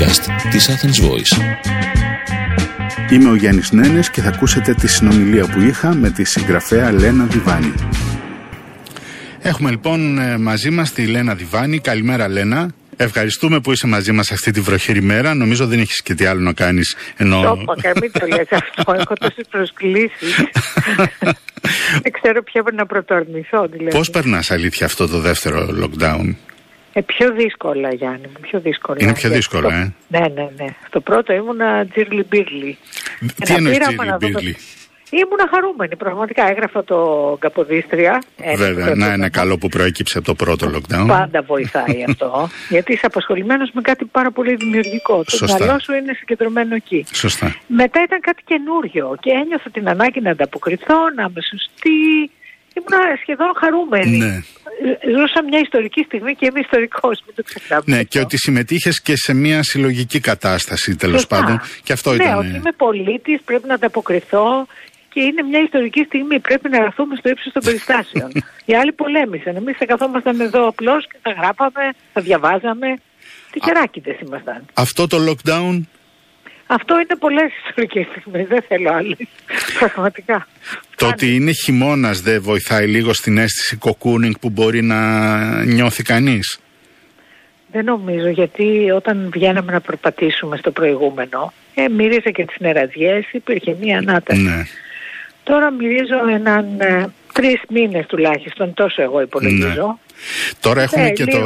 podcast 0.00 0.50
της 0.50 0.70
Athens 0.70 1.08
Voice. 1.08 1.42
Είμαι 3.10 3.30
ο 3.30 3.34
Γιάννης 3.34 3.72
Νένες 3.72 4.10
και 4.10 4.20
θα 4.20 4.28
ακούσετε 4.28 4.74
τη 4.74 4.88
συνομιλία 4.88 5.46
που 5.46 5.60
είχα 5.60 5.94
με 5.94 6.10
τη 6.10 6.24
συγγραφέα 6.24 6.92
Λένα 6.92 7.24
Διβάνη. 7.24 7.74
Έχουμε 9.40 9.70
λοιπόν 9.70 10.18
ε, 10.18 10.38
μαζί 10.38 10.70
μας 10.70 10.92
τη 10.92 11.06
Λένα 11.06 11.34
Διβάνη. 11.34 11.78
Καλημέρα 11.78 12.28
Λένα. 12.28 12.70
Ευχαριστούμε 12.96 13.60
που 13.60 13.72
είσαι 13.72 13.86
μαζί 13.86 14.12
μας 14.12 14.32
αυτή 14.32 14.50
τη 14.50 14.60
βροχερή 14.60 15.02
μέρα. 15.02 15.34
Νομίζω 15.34 15.66
δεν 15.66 15.78
έχεις 15.78 16.02
και 16.02 16.14
τι 16.14 16.24
άλλο 16.24 16.40
να 16.40 16.52
κάνεις. 16.52 16.96
Ενώ... 17.16 17.40
Το 17.42 17.74
μην 18.00 18.12
το 18.12 18.26
λες 18.26 18.48
αυτό. 18.50 18.92
Έχω 19.00 19.14
τόσες 19.14 19.46
προσκλήσεις. 19.50 20.34
δεν 22.02 22.12
ξέρω 22.20 22.42
ποια 22.42 22.62
να 22.72 22.86
πρωτοαρνηθώ. 22.86 23.66
Δηλαδή. 23.66 23.96
Πώς 23.96 24.10
περνάς 24.10 24.50
αλήθεια 24.50 24.86
αυτό 24.86 25.08
το 25.08 25.18
δεύτερο 25.18 25.68
lockdown; 25.82 26.34
Ε, 26.92 27.00
πιο 27.00 27.32
δύσκολα, 27.32 27.94
Γιάννη 27.94 28.26
μου, 28.26 28.40
πιο 28.40 28.60
δύσκολα. 28.60 28.98
Είναι 29.00 29.12
πιο 29.12 29.30
δύσκολο, 29.30 29.68
ε; 29.68 29.94
Ναι, 30.08 30.18
ναι, 30.18 30.48
ναι. 30.56 30.66
Στο 30.86 31.00
πρώτο 31.00 31.32
ήμουνα 31.32 31.86
τζίρλι 31.86 32.26
μπίρλι. 32.28 32.78
Τι 33.44 33.54
εννοείς 33.54 33.78
τζίρλι 33.78 34.16
μπίρλι. 34.18 34.56
Ήμουνα 35.10 35.48
χαρούμενη, 35.50 35.96
πραγματικά. 35.96 36.48
Έγραφα 36.50 36.84
το 36.84 37.36
Καποδίστρια. 37.40 38.22
Βέβαια, 38.56 38.94
να 38.94 39.12
είναι 39.12 39.28
καλό 39.28 39.58
που 39.58 39.68
προέκυψε 39.68 40.18
από 40.18 40.26
το 40.26 40.34
πρώτο 40.34 40.70
lockdown. 40.74 41.04
Πάντα 41.06 41.42
βοηθάει 41.42 42.04
αυτό. 42.08 42.48
γιατί 42.68 42.92
είσαι 42.92 43.06
απασχολημένος 43.06 43.70
με 43.72 43.80
κάτι 43.80 44.04
πάρα 44.04 44.30
πολύ 44.30 44.54
δημιουργικό. 44.54 45.24
Το 45.24 45.38
μυαλό 45.44 45.78
σου 45.80 45.92
είναι 45.92 46.12
συγκεντρωμένο 46.12 46.74
εκεί. 46.74 47.06
Σωστά. 47.12 47.56
Μετά 47.66 48.02
ήταν 48.02 48.20
κάτι 48.20 48.42
καινούριο 48.44 49.16
και 49.20 49.30
ένιωθα 49.30 49.70
την 49.70 49.88
ανάγκη 49.88 50.20
να 50.20 50.30
ανταποκριθώ, 50.30 50.98
να 51.16 51.22
είμαι 51.22 51.40
σωστή. 51.50 52.30
Ήμουν 52.76 53.16
σχεδόν 53.22 53.52
χαρούμενη. 53.60 54.16
Ναι. 54.16 54.42
Ζούσα 55.16 55.42
μια 55.48 55.58
ιστορική 55.58 56.02
στιγμή 56.02 56.34
και 56.34 56.46
είμαι 56.46 56.60
ιστορικός, 56.60 57.22
μην 57.26 57.34
το 57.34 57.42
ξεχνάμε. 57.42 57.82
Ναι, 57.86 58.02
και 58.02 58.20
ότι 58.20 58.36
συμμετείχες 58.36 59.02
και 59.02 59.16
σε 59.16 59.34
μια 59.34 59.62
συλλογική 59.62 60.20
κατάσταση 60.20 60.96
τέλος 60.96 61.26
πάντων. 61.26 61.60
Και 61.82 61.92
αυτό 61.92 62.10
ναι, 62.10 62.24
ήταν. 62.24 62.38
ότι 62.38 62.48
είμαι 62.48 62.72
πολίτης, 62.76 63.40
πρέπει 63.44 63.66
να 63.66 63.74
ανταποκριθώ 63.74 64.66
και 65.12 65.20
είναι 65.20 65.42
μια 65.42 65.60
ιστορική 65.60 66.02
στιγμή. 66.04 66.40
Πρέπει 66.40 66.68
να 66.68 66.76
έρθουμε 66.76 67.16
στο 67.16 67.28
ύψος 67.28 67.52
των 67.52 67.62
περιστάσεων. 67.62 68.30
Οι 68.68 68.74
άλλοι 68.74 68.92
πολέμησαν. 68.92 69.56
Εμείς 69.56 69.76
θα 69.76 69.86
καθόμασταν 69.86 70.40
εδώ 70.40 70.66
απλώς 70.68 71.06
και 71.06 71.18
θα 71.22 71.30
γράπαμε, 71.30 71.84
θα 72.12 72.20
διαβάζαμε. 72.20 72.88
Τι 73.50 73.60
χεράκιδε 73.64 74.18
ήμασταν. 74.26 74.64
Αυτό 74.74 75.06
το 75.06 75.16
lockdown 75.28 75.80
αυτό 76.72 76.94
είναι 76.94 77.16
πολλές 77.18 77.50
ιστορικές 77.66 78.06
στιγμές. 78.10 78.46
Δεν 78.46 78.62
θέλω 78.68 78.90
άλλες. 78.92 79.18
Πραγματικά. 79.78 80.46
Το 80.96 81.06
ότι 81.06 81.34
είναι 81.34 81.52
χειμώνας 81.52 82.20
δεν 82.20 82.42
βοηθάει 82.42 82.86
λίγο 82.86 83.12
στην 83.12 83.38
αίσθηση 83.38 83.76
κοκούνινγκ 83.76 84.34
που 84.40 84.50
μπορεί 84.50 84.82
να 84.82 85.64
νιώθει 85.64 86.02
κανείς; 86.02 86.60
Δεν 87.72 87.84
νομίζω, 87.84 88.28
γιατί 88.28 88.90
όταν 88.90 89.30
βγαίναμε 89.32 89.72
να 89.72 89.80
περπατήσουμε 89.80 90.56
στο 90.56 90.70
προηγούμενο, 90.70 91.52
ε, 91.74 91.88
μύριζε 91.88 92.30
και 92.30 92.44
τις 92.44 92.56
νεραδιές, 92.58 93.32
υπήρχε 93.32 93.76
μία 93.80 93.98
ανάταση. 93.98 94.40
Ναι. 94.42 94.62
Τώρα 95.42 95.70
μυρίζω 95.70 96.28
έναν 96.28 96.80
ε, 96.80 97.06
τρεις 97.32 97.60
μήνες 97.68 98.06
τουλάχιστον, 98.06 98.74
τόσο 98.74 99.02
εγώ 99.02 99.20
υπολογίζω. 99.20 99.98
Ναι. 100.20 100.58
Τώρα 100.60 100.82
έχουμε, 100.82 101.06
ε, 101.06 101.10
και 101.10 101.24
το... 101.24 101.38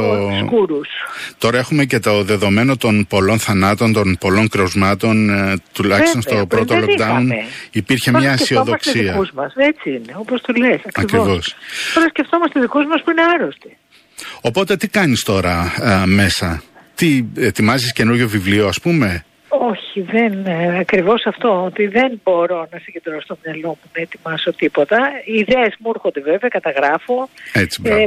Τώρα 1.37 1.57
έχουμε 1.57 1.85
και 1.85 1.99
το 1.99 2.23
δεδομένο 2.23 2.77
των 2.77 3.05
πολλών 3.09 3.39
θανάτων, 3.39 3.93
των 3.93 4.17
πολλών 4.19 4.47
κροσμάτων, 4.47 5.29
ε, 5.29 5.53
τουλάχιστον 5.73 6.21
στο 6.21 6.45
πρώτο 6.45 6.75
lockdown. 6.75 7.27
Υπήρχε 7.71 8.11
μια 8.11 8.31
αισιοδοξία. 8.31 9.15
Μας. 9.33 9.53
Έτσι 9.55 9.89
είναι, 9.89 10.15
όπως 10.15 10.41
το 10.41 10.53
λες. 10.57 10.81
Ακριβώς. 10.93 11.55
Τώρα 11.93 12.07
σκεφτόμαστε 12.07 12.59
δικούς 12.59 12.85
μας 12.85 13.01
που 13.03 13.11
είναι 13.11 13.21
άρρωστοι. 13.21 13.77
Οπότε 14.41 14.75
τι 14.77 14.87
κάνεις 14.87 15.23
τώρα 15.23 15.73
μέσα, 16.05 16.63
τι 16.95 17.25
ετοιμάζεις 17.37 17.93
καινούριο 17.93 18.27
βιβλίο 18.27 18.67
ας 18.67 18.79
πούμε; 18.79 19.25
Όχι, 19.47 20.01
δεν, 20.01 20.45
ε, 20.45 20.77
ακριβώς 20.79 21.25
αυτό, 21.25 21.63
ότι 21.63 21.87
δεν 21.87 22.21
μπορώ 22.23 22.67
να 22.71 22.79
συγκεντρώσω 22.79 23.21
στο 23.21 23.37
μυαλό 23.43 23.67
μου 23.67 23.89
να 23.95 24.01
ετοιμάσω 24.01 24.53
τίποτα. 24.53 24.97
Οι 25.25 25.33
ιδέες 25.33 25.75
μου 25.79 25.91
έρχονται 25.93 26.21
βέβαια, 26.21 26.49
καταγράφω. 26.49 27.29
Έτσι, 27.53 27.81
ε, 27.85 28.05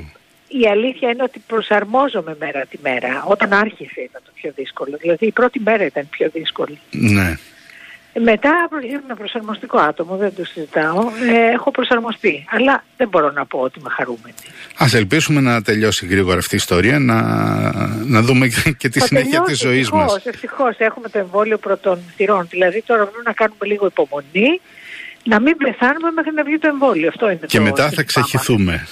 η 0.48 0.68
αλήθεια 0.68 1.10
είναι 1.10 1.22
ότι 1.22 1.42
προσαρμόζομαι 1.46 2.36
μέρα 2.38 2.66
τη 2.70 2.78
μέρα. 2.82 3.24
Όταν 3.26 3.52
άρχισε 3.52 4.00
ήταν 4.00 4.22
το 4.24 4.30
πιο 4.34 4.52
δύσκολο. 4.56 4.96
Δηλαδή 5.00 5.26
η 5.26 5.32
πρώτη 5.32 5.60
μέρα 5.60 5.84
ήταν 5.84 6.08
πιο 6.10 6.30
δύσκολη. 6.32 6.78
Ναι. 6.90 7.36
Μετά 8.20 8.68
ένα 9.04 9.14
προσαρμοστικό 9.16 9.78
άτομο, 9.78 10.16
δεν 10.16 10.34
το 10.34 10.44
συζητάω. 10.44 11.00
Ε, 11.00 11.52
έχω 11.52 11.70
προσαρμοστεί. 11.70 12.44
Αλλά 12.50 12.84
δεν 12.96 13.08
μπορώ 13.08 13.30
να 13.30 13.46
πω 13.46 13.58
ότι 13.58 13.78
είμαι 13.78 13.90
χαρούμενη. 13.90 14.34
Α 14.76 14.86
ελπίσουμε 14.94 15.40
να 15.40 15.62
τελειώσει 15.62 16.06
γρήγορα 16.06 16.38
αυτή 16.38 16.54
η 16.54 16.58
ιστορία, 16.58 16.98
να, 16.98 17.22
να 18.04 18.22
δούμε 18.22 18.48
και 18.78 18.88
τη 18.88 19.00
συνέχεια 19.00 19.40
της 19.40 19.58
ζωής 19.58 19.90
μας. 19.90 20.26
Ευτυχώς, 20.26 20.76
έχουμε 20.78 21.08
το 21.08 21.18
εμβόλιο 21.18 21.58
πρώτων 21.58 21.98
θυρών. 22.16 22.46
Δηλαδή 22.50 22.82
τώρα 22.86 23.06
πρέπει 23.06 23.24
να 23.24 23.32
κάνουμε 23.32 23.66
λίγο 23.66 23.86
υπομονή, 23.86 24.60
να 25.24 25.40
μην 25.40 25.56
πεθάνουμε 25.56 26.10
μέχρι 26.14 26.32
να 26.32 26.42
βγει 26.42 26.58
το 26.58 26.68
εμβόλιο. 26.68 27.08
Αυτό 27.08 27.30
είναι 27.30 27.40
και 27.46 27.60
μετά 27.60 27.90
θα 27.90 28.02
ξεχυθούμε. 28.02 28.86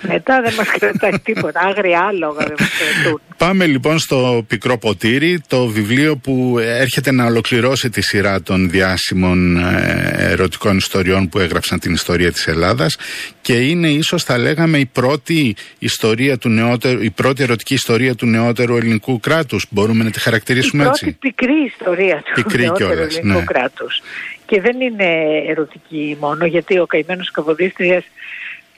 Μετά 0.00 0.40
δεν 0.42 0.54
μας 0.54 0.68
κρατάει 0.68 1.18
τίποτα, 1.18 1.60
άγρια 1.60 2.00
άλογα 2.00 2.44
δεν 2.46 2.56
μας 2.58 2.70
κρατούν. 2.78 3.20
Πάμε 3.36 3.66
λοιπόν 3.66 3.98
στο 3.98 4.44
Πικρό 4.48 4.78
Ποτήρι, 4.78 5.40
το 5.46 5.66
βιβλίο 5.66 6.16
που 6.16 6.56
έρχεται 6.58 7.12
να 7.12 7.24
ολοκληρώσει 7.24 7.90
τη 7.90 8.02
σειρά 8.02 8.42
των 8.42 8.70
διάσημων 8.70 9.56
ε, 9.56 10.16
ερωτικών 10.18 10.76
ιστοριών 10.76 11.28
που 11.28 11.38
έγραψαν 11.38 11.78
την 11.78 11.92
ιστορία 11.92 12.32
της 12.32 12.46
Ελλάδας 12.46 12.96
και 13.40 13.52
είναι 13.52 13.88
ίσως 13.88 14.24
θα 14.24 14.38
λέγαμε 14.38 14.78
η 14.78 14.86
πρώτη 14.86 15.56
ιστορία 15.78 16.38
του 16.38 16.48
νεότερου, 16.48 17.02
η 17.02 17.10
πρώτη 17.10 17.42
ερωτική 17.42 17.74
ιστορία 17.74 18.14
του 18.14 18.26
νεότερου 18.26 18.76
ελληνικού 18.76 19.20
κράτους. 19.20 19.66
Μπορούμε 19.70 20.04
να 20.04 20.10
τη 20.10 20.20
χαρακτηρίσουμε 20.20 20.84
έτσι. 20.84 21.08
Η 21.08 21.12
πρώτη 21.12 21.34
πικρή 21.34 21.64
ιστορία 21.66 22.22
του 22.24 22.42
πικρή 22.42 22.62
νεότερου 22.62 22.90
κιόλας, 22.90 23.16
ελληνικού 23.16 23.38
ναι. 23.38 23.44
κράτους. 23.44 24.02
Και 24.46 24.60
δεν 24.60 24.80
είναι 24.80 25.06
ερωτική 25.48 26.16
μόνο 26.20 26.46
γιατί 26.46 26.78
ο 26.78 26.86
καημένος 26.86 27.30
Καβοδίστριας 27.30 28.04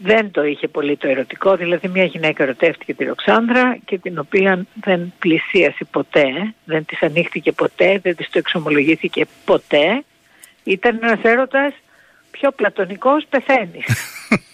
δεν 0.03 0.31
το 0.31 0.44
είχε 0.44 0.69
πολύ 0.69 0.97
το 0.97 1.09
ερωτικό, 1.09 1.56
δηλαδή 1.56 1.88
μια 1.88 2.05
γυναίκα 2.05 2.43
ερωτεύτηκε 2.43 2.94
τη 2.94 3.05
Ροξάνδρα 3.05 3.78
και 3.84 3.99
την 3.99 4.19
οποία 4.19 4.66
δεν 4.75 5.12
πλησίασε 5.19 5.84
ποτέ, 5.91 6.55
δεν 6.65 6.84
της 6.84 7.03
ανοίχτηκε 7.03 7.53
ποτέ, 7.53 7.99
δεν 8.03 8.16
της 8.16 8.31
το 8.31 8.38
εξομολογήθηκε 8.38 9.27
ποτέ. 9.44 10.05
Ήταν 10.65 10.99
ένας 11.03 11.19
έρωτας 11.22 11.72
πιο 12.31 12.50
πλατωνικός 12.50 13.27
πεθαίνει. 13.28 13.84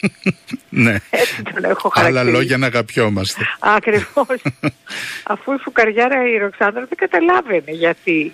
ναι. 0.84 0.97
Έτσι 1.11 1.43
τον 1.43 1.65
έχω 1.65 1.91
Άλλα 1.95 2.23
λόγια 2.23 2.57
να 2.57 2.67
αγαπιόμαστε. 2.67 3.45
Ακριβώς. 3.59 4.43
Αφού 5.33 5.53
η 5.53 5.59
φουκαριάρα 5.59 6.28
η 6.34 6.39
Ροξάνδρα 6.39 6.87
δεν 6.89 6.99
καταλάβαινε 6.99 7.71
γιατί 7.73 8.33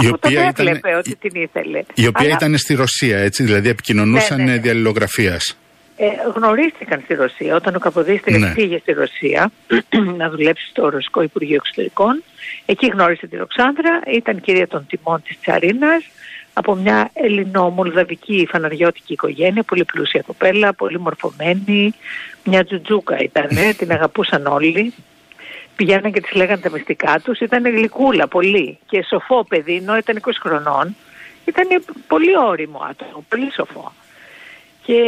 η 0.00 0.08
οποία 0.08 0.48
ήταν, 0.48 0.80
ότι 0.98 1.16
την 1.16 1.42
ήθελε. 1.42 1.82
Η 1.94 2.06
οποία 2.06 2.28
ήταν 2.28 2.58
στη 2.58 2.74
Ρωσία, 2.74 3.18
έτσι, 3.18 3.42
δηλαδή 3.42 3.68
επικοινωνούσαν 3.68 4.36
ναι, 4.36 4.44
ναι, 4.44 4.50
ναι. 4.50 4.58
διαλληλογραφίας 4.58 5.56
ε, 6.04 6.30
γνωρίστηκαν 6.34 7.00
στη 7.04 7.14
Ρωσία. 7.14 7.54
Όταν 7.54 7.74
ο 7.74 7.78
Καποδίστρια 7.78 8.38
ναι. 8.38 8.54
πήγε 8.54 8.78
στη 8.78 8.92
Ρωσία 8.92 9.50
να 10.20 10.30
δουλέψει 10.30 10.66
στο 10.68 10.88
Ρωσικό 10.88 11.22
Υπουργείο 11.22 11.54
Εξωτερικών, 11.54 12.22
εκεί 12.66 12.86
γνώρισε 12.86 13.26
τη 13.26 13.36
Ροξάνδρα, 13.36 14.00
ήταν 14.06 14.40
κυρία 14.40 14.68
των 14.68 14.86
τιμών 14.86 15.22
της 15.22 15.40
Τσαρίνας, 15.40 16.04
από 16.52 16.74
μια 16.74 17.10
ελληνομολδαβική 17.12 18.48
φαναριώτικη 18.50 19.12
οικογένεια, 19.12 19.62
πολύ 19.62 19.84
πλούσια 19.84 20.22
κοπέλα, 20.26 20.74
πολύ 20.74 20.98
μορφωμένη, 21.00 21.94
μια 22.44 22.64
τζουτζούκα 22.64 23.18
ήταν, 23.18 23.48
την 23.76 23.92
αγαπούσαν 23.92 24.46
όλοι. 24.46 24.94
Πηγαίναν 25.76 26.12
και 26.12 26.20
τις 26.20 26.32
λέγανε 26.32 26.60
τα 26.60 26.70
μυστικά 26.70 27.20
τους, 27.24 27.38
ήταν 27.38 27.62
γλυκούλα 27.62 28.28
πολύ 28.28 28.78
και 28.86 29.04
σοφό 29.08 29.44
παιδί, 29.44 29.74
ενώ 29.74 29.96
ήταν 29.96 30.20
20 30.24 30.30
χρονών. 30.40 30.96
Ήταν 31.44 31.66
πολύ 32.06 32.36
όριμο 32.36 32.86
άτομο, 32.90 33.24
πολύ 33.28 33.52
σοφό. 33.52 33.92
Και 34.84 35.00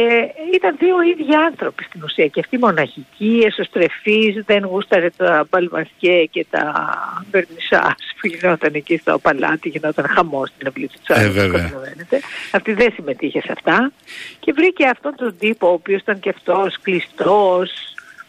ήταν 0.53 0.75
δύο 0.79 1.01
ίδιοι 1.01 1.35
άνθρωποι 1.35 1.83
στην 1.83 2.03
ουσία 2.03 2.27
και 2.27 2.39
αυτή 2.39 2.57
μοναχική, 2.57 3.43
εσωστρεφής, 3.45 4.43
δεν 4.45 4.65
γούσταρε 4.65 5.09
τα 5.09 5.47
μπαλμασκέ 5.49 6.27
και 6.31 6.45
τα 6.49 6.93
βερνισάς 7.31 7.95
που 8.19 8.27
γινόταν 8.27 8.73
εκεί 8.73 8.97
στο 8.97 9.19
παλάτι, 9.19 9.69
γινόταν 9.69 10.05
χαμός 10.07 10.49
στην 10.49 10.67
αυλή 10.67 10.87
του 10.87 10.99
Τσάρου, 11.03 11.39
ε, 11.39 12.19
Αυτή 12.51 12.73
δεν 12.73 12.91
συμμετείχε 12.93 13.41
σε 13.41 13.51
αυτά. 13.51 13.91
Και 14.39 14.53
βρήκε 14.53 14.85
αυτόν 14.85 15.15
τον 15.15 15.35
τύπο 15.39 15.67
ο 15.67 15.71
οποίος 15.71 16.01
ήταν 16.01 16.19
και 16.19 16.29
αυτός 16.29 16.77
κλειστός, 16.81 17.71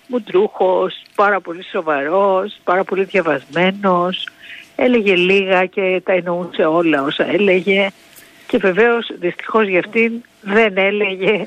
μουντρούχος, 0.06 1.02
πάρα 1.14 1.40
πολύ 1.40 1.64
σοβαρός, 1.64 2.58
πάρα 2.64 2.84
πολύ 2.84 3.04
διαβασμένος, 3.04 4.28
έλεγε 4.76 5.14
λίγα 5.14 5.66
και 5.66 6.00
τα 6.04 6.12
εννοούσε 6.12 6.64
όλα 6.64 7.02
όσα 7.02 7.30
έλεγε 7.32 7.90
και 8.46 8.58
βεβαίως 8.58 9.10
δυστυχώς 9.18 9.68
για 9.68 9.78
αυτήν 9.78 10.12
δεν 10.40 10.76
έλεγε 10.76 11.46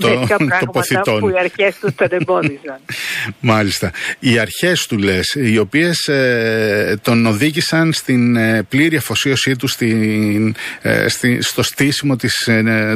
το, 0.00 0.08
τέτοια 0.08 0.36
πράγματα 0.36 1.18
που 1.18 1.28
οι 1.28 1.38
αρχές 1.38 1.78
του 1.78 1.94
τον 1.94 2.08
εμπόδιζαν. 2.10 2.78
Μάλιστα. 3.40 3.90
Οι 4.18 4.38
αρχές 4.38 4.86
του 4.86 4.98
λες, 4.98 5.34
οι 5.34 5.58
οποίες 5.58 6.08
ε, 6.08 6.98
τον 7.02 7.26
οδήγησαν 7.26 7.92
στην 7.92 8.36
ε, 8.36 8.62
πλήρη 8.62 8.96
αφοσίωσή 8.96 9.56
του 9.56 9.68
στην, 9.68 10.54
ε, 10.82 11.06
στο 11.40 11.62
στήσιμο 11.62 12.16
της, 12.16 12.48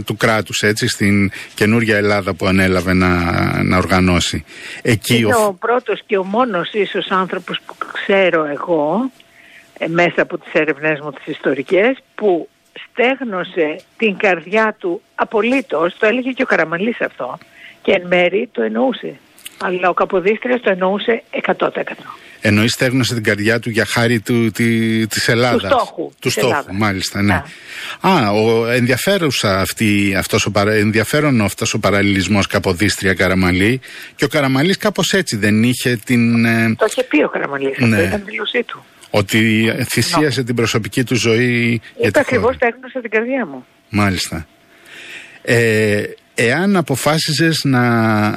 του 0.06 0.17
κράτους, 0.17 0.61
έτσι, 0.61 0.88
στην 0.88 1.31
καινούργια 1.55 1.97
Ελλάδα 1.97 2.35
που 2.35 2.47
ανέλαβε 2.47 2.93
να, 2.93 3.08
να 3.62 3.76
οργανώσει. 3.76 4.44
Εκεί 4.82 5.17
Είναι 5.17 5.35
ο... 5.35 5.44
ο 5.44 5.52
πρώτος 5.52 6.02
και 6.06 6.19
ο 6.19 6.25
μόνος 6.25 6.73
ίσως 6.73 7.11
άνθρωπος 7.11 7.61
που 7.67 7.75
ξέρω 7.93 8.44
εγώ 8.44 9.11
ε, 9.79 9.88
μέσα 9.88 10.23
από 10.23 10.38
τις 10.38 10.52
έρευνές 10.52 11.00
μου 11.00 11.12
τις 11.12 11.26
ιστορικές 11.26 11.99
που 12.14 12.49
στέγνωσε 12.91 13.81
την 13.97 14.17
καρδιά 14.17 14.76
του 14.79 15.03
απολύτως, 15.15 15.97
το 15.99 16.06
έλεγε 16.06 16.31
και 16.31 16.43
ο 16.43 16.47
Καραμαλής 16.47 17.00
αυτό 17.00 17.38
και 17.82 17.93
εν 17.93 18.06
μέρη 18.06 18.49
το 18.53 18.62
εννοούσε. 18.62 19.15
Αλλά 19.59 19.88
ο 19.88 19.94
Καποδίστριας 19.94 20.61
το 20.61 20.71
εννοούσε 20.71 21.23
100%. 21.47 21.69
Εννοεί 22.41 22.69
στέγνωσε 22.69 23.15
την 23.15 23.23
καρδιά 23.23 23.59
του 23.59 23.71
για 23.71 23.85
χάρη 23.85 24.21
του, 24.21 24.50
τη, 24.50 25.06
της 25.06 25.29
Ελλάδας. 25.29 25.61
Του 25.61 25.67
στόχου. 25.67 26.12
Του 26.21 26.31
στόχου, 26.31 26.75
μάλιστα, 26.75 27.23
ναι. 27.23 27.43
Α, 28.00 28.31
ο, 28.31 28.67
ενδιαφέρουσα 28.67 29.61
αυτή, 29.61 30.15
αυτός 30.19 30.47
ο, 30.47 30.53
ενδιαφέρον 30.69 31.41
αυτός 31.41 31.75
ο 31.75 31.79
παραλληλισμός 31.79 32.47
Καποδίστρια 32.47 33.15
Καραμαλή 33.15 33.81
και 34.17 34.25
ο 34.25 34.29
Καραμαλής 34.29 34.76
κάπως 34.76 35.12
έτσι 35.12 35.37
δεν 35.37 35.62
είχε 35.62 35.97
την... 36.05 36.44
Ε, 36.44 36.75
το 36.79 36.85
είχε 36.88 37.03
πει 37.03 37.23
ο 37.23 37.29
Καραμαλής, 37.29 37.79
ναι. 37.79 37.97
αυτό 37.97 38.06
ήταν 38.06 38.23
δήλωσή 38.25 38.62
του. 38.62 38.85
Ότι 39.16 39.72
θυσίασε 39.88 40.43
την 40.43 40.55
προσωπική 40.55 41.05
του 41.05 41.14
ζωή. 41.14 41.81
Είπε 42.02 42.19
ακριβώς 42.19 42.55
στέγνωσε 42.55 43.00
την 43.00 43.11
καρδιά 43.11 43.46
μου. 43.46 43.66
Μάλιστα. 43.88 44.46
Ε, 45.43 46.02
Εάν 46.37 46.76
αποφάσιζες 46.76 47.64
να, 47.64 47.84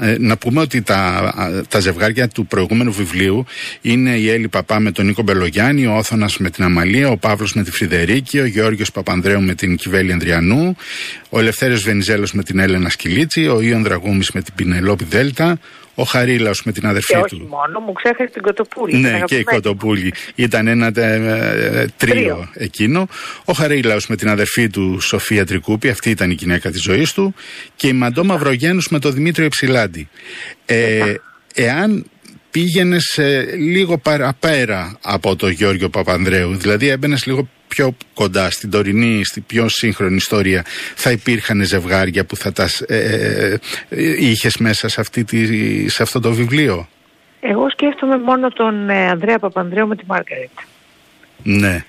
ε, 0.02 0.16
να 0.20 0.38
πούμε 0.38 0.62
ότι 0.62 0.82
τα, 0.82 1.34
τα 1.70 1.80
ζευγάρια 1.80 2.28
του 2.28 2.46
προηγούμενου 2.46 2.92
βιβλίου 2.92 3.46
είναι 3.82 4.10
η 4.10 4.30
Έλλη 4.30 4.48
Παπά 4.48 4.80
με 4.80 4.92
τον 4.92 5.06
Νίκο 5.06 5.22
Μπελογιάννη, 5.22 5.86
ο 5.86 5.96
Όθωνας 5.96 6.38
με 6.38 6.50
την 6.50 6.64
Αμαλία, 6.64 7.10
ο 7.10 7.18
Παύλος 7.18 7.54
με 7.54 7.64
τη 7.64 7.72
Φρυδερίκη, 7.72 8.40
ο 8.40 8.46
Γεώργιος 8.46 8.92
Παπανδρέου 8.92 9.42
με 9.42 9.54
την 9.54 9.76
Κιβέλη 9.76 10.12
Ανδριανού, 10.12 10.76
ο 11.30 11.40
Ελευθέριος 11.40 11.84
Βενιζέλος 11.84 12.34
με 12.34 12.44
την 12.44 12.60
Έλενα 12.60 12.90
Σκυλίτση, 12.90 13.48
ο 13.48 13.62
Ιων 13.62 13.84
Δραγούμης 13.84 14.32
με 14.32 14.42
την 14.42 14.54
Πινελόπη 14.54 15.04
Δέλτα, 15.04 15.60
ο 16.00 16.04
Χαρίλαος 16.04 16.64
με 16.64 16.72
την 16.72 16.88
αδερφή 16.88 17.14
και 17.14 17.20
του. 17.20 17.38
Όχι 17.42 17.48
μόνο, 17.50 17.80
μου 17.80 17.94
ξέχασε 17.94 18.30
την 18.34 18.42
Κοτοπούλη. 18.42 18.98
Ναι, 18.98 19.22
και 19.26 19.38
η 19.38 19.44
Κοτοπούλη. 19.44 20.14
Ήταν 20.36 20.68
ένα 20.68 20.92
ε, 20.96 21.14
ε, 21.14 21.88
τρίο, 21.98 22.14
τρίο, 22.14 22.50
εκείνο. 22.54 23.08
Ο 23.46 23.54
Χαρίλαος 23.54 24.08
με 24.08 24.16
την 24.16 24.30
αδερφή 24.30 24.70
του 24.70 25.00
Σοφία 25.00 25.46
Τρικούπη, 25.46 25.90
αυτή 25.90 26.10
ήταν 26.10 26.32
η 26.32 26.34
γυναίκα 26.34 26.72
της 26.72 26.82
ζωής 26.82 27.14
του. 27.14 27.34
Και 27.76 27.88
η 27.88 27.94
Μαντό 27.94 28.24
Μαυρογένους 28.24 28.88
με 28.90 29.00
τον 29.00 29.14
Δημήτριο 29.14 29.46
Υψηλάντη. 29.46 30.10
Ε, 30.66 31.14
εάν 31.54 32.06
πήγαινες 32.52 33.20
λίγο 33.58 33.98
παραπέρα 33.98 34.98
από 35.02 35.36
τον 35.36 35.50
Γιώργο 35.50 35.90
Παπανδρέου, 35.90 36.56
δηλαδή 36.56 36.88
έμπαινες 36.88 37.26
λίγο 37.26 37.50
πιο 37.68 37.96
κοντά 38.14 38.50
στην 38.52 38.70
τωρινή, 38.70 39.26
στην 39.26 39.46
πιο 39.46 39.70
σύγχρονη 39.70 40.16
ιστορία, 40.16 40.64
θα 40.96 41.12
υπήρχαν 41.12 41.64
ζευγάρια 41.64 42.26
που 42.26 42.36
θα 42.36 42.52
τας 42.52 42.82
ε, 42.82 42.98
ε, 42.98 43.60
ε 43.90 44.26
είχες 44.26 44.58
μέσα 44.58 44.88
σε, 44.88 45.02
αυτή 45.02 45.24
τη, 45.24 45.90
σε 45.90 46.04
αυτό 46.04 46.20
το 46.20 46.32
βιβλίο; 46.32 46.88
Εγώ 47.40 47.70
σκέφτομαι 47.70 48.18
μόνο 48.18 48.50
τον 48.50 48.90
ε, 48.90 49.10
Ανδρέα 49.10 49.40
Παπανδρέου 49.40 49.88
με 49.88 49.96
τη 49.96 50.04
Μάργαρετ. 50.08 50.50
Ναι. 51.44 51.86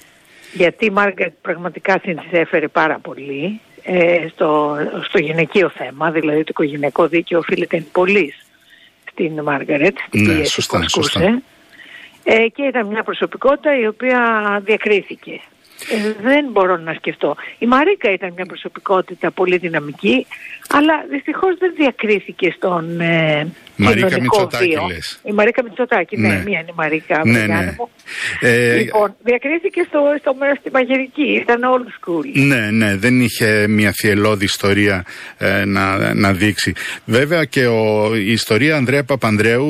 Γιατί 0.53 0.85
η 0.85 0.91
Μάργαρετ 0.91 1.35
πραγματικά 1.43 2.01
συνεισέφερε 2.03 2.69
πάρα 2.69 2.99
πολύ 2.99 3.61
ε, 3.83 4.27
στο, 4.33 4.77
στο 5.09 5.19
γυναικείο 5.19 5.71
θέμα, 5.77 6.11
δηλαδή 6.11 6.39
το 6.39 6.47
οικογενειακό 6.49 7.07
δίκαιο 7.09 7.39
οφείλεται 7.39 7.85
πολύ 7.93 8.35
στην 9.11 9.43
Μάργαρετ, 9.43 9.97
στην 10.07 10.27
ναι, 10.27 10.45
σωστά, 10.45 10.89
σωστά. 10.89 11.43
Ε, 12.25 12.49
και 12.49 12.63
ήταν 12.63 12.87
μια 12.87 13.03
προσωπικότητα 13.03 13.81
η 13.81 13.87
οποία 13.87 14.21
διακρίθηκε. 14.65 15.41
Ε, 15.91 16.13
δεν 16.23 16.47
μπορώ 16.51 16.77
να 16.77 16.95
σκεφτώ. 16.95 17.37
Η 17.59 17.67
Μαρίκα 17.67 18.13
ήταν 18.13 18.33
μια 18.37 18.47
προσωπικότητα 18.47 19.31
πολύ 19.31 19.57
δυναμική, 19.57 20.27
αλλά 20.77 20.95
δυστυχώς 21.11 21.57
δεν 21.59 21.73
διακρίθηκε 21.77 22.53
στον 22.57 23.01
ε, 23.01 23.47
Μαρίκα 23.77 24.21
Μητσοτάκη 24.21 24.77
λες. 24.89 25.21
Η 25.25 25.33
Μαρίκα 25.33 25.63
Μητσοτάκη, 25.63 26.17
ναι, 26.17 26.29
ναι 26.29 26.43
μία 26.47 26.59
είναι 26.61 26.71
η 26.71 26.75
Μαρίκα. 26.77 27.21
Ναι, 27.25 27.47
ναι. 27.47 27.75
Ε, 28.41 28.77
λοιπόν, 28.77 29.17
διακρίθηκε 29.23 29.85
στο, 29.89 29.99
στο 30.21 30.35
μέρος 30.35 30.59
στη 30.59 30.71
Μαγειρική, 30.73 31.23
ήταν 31.23 31.61
old 31.63 31.87
school. 31.87 32.25
Ναι, 32.33 32.71
ναι, 32.71 32.97
δεν 32.97 33.21
είχε 33.21 33.67
μια 33.69 33.93
θυελώδη 34.01 34.45
ιστορία 34.45 35.05
ε, 35.39 35.65
να, 35.65 36.15
να 36.15 36.33
δείξει. 36.33 36.73
Βέβαια 37.05 37.45
και 37.45 37.67
ο, 37.67 38.11
η 38.17 38.33
ιστορία 38.33 38.77
Ανδρέα 38.77 39.05
Παπανδρέου, 39.05 39.67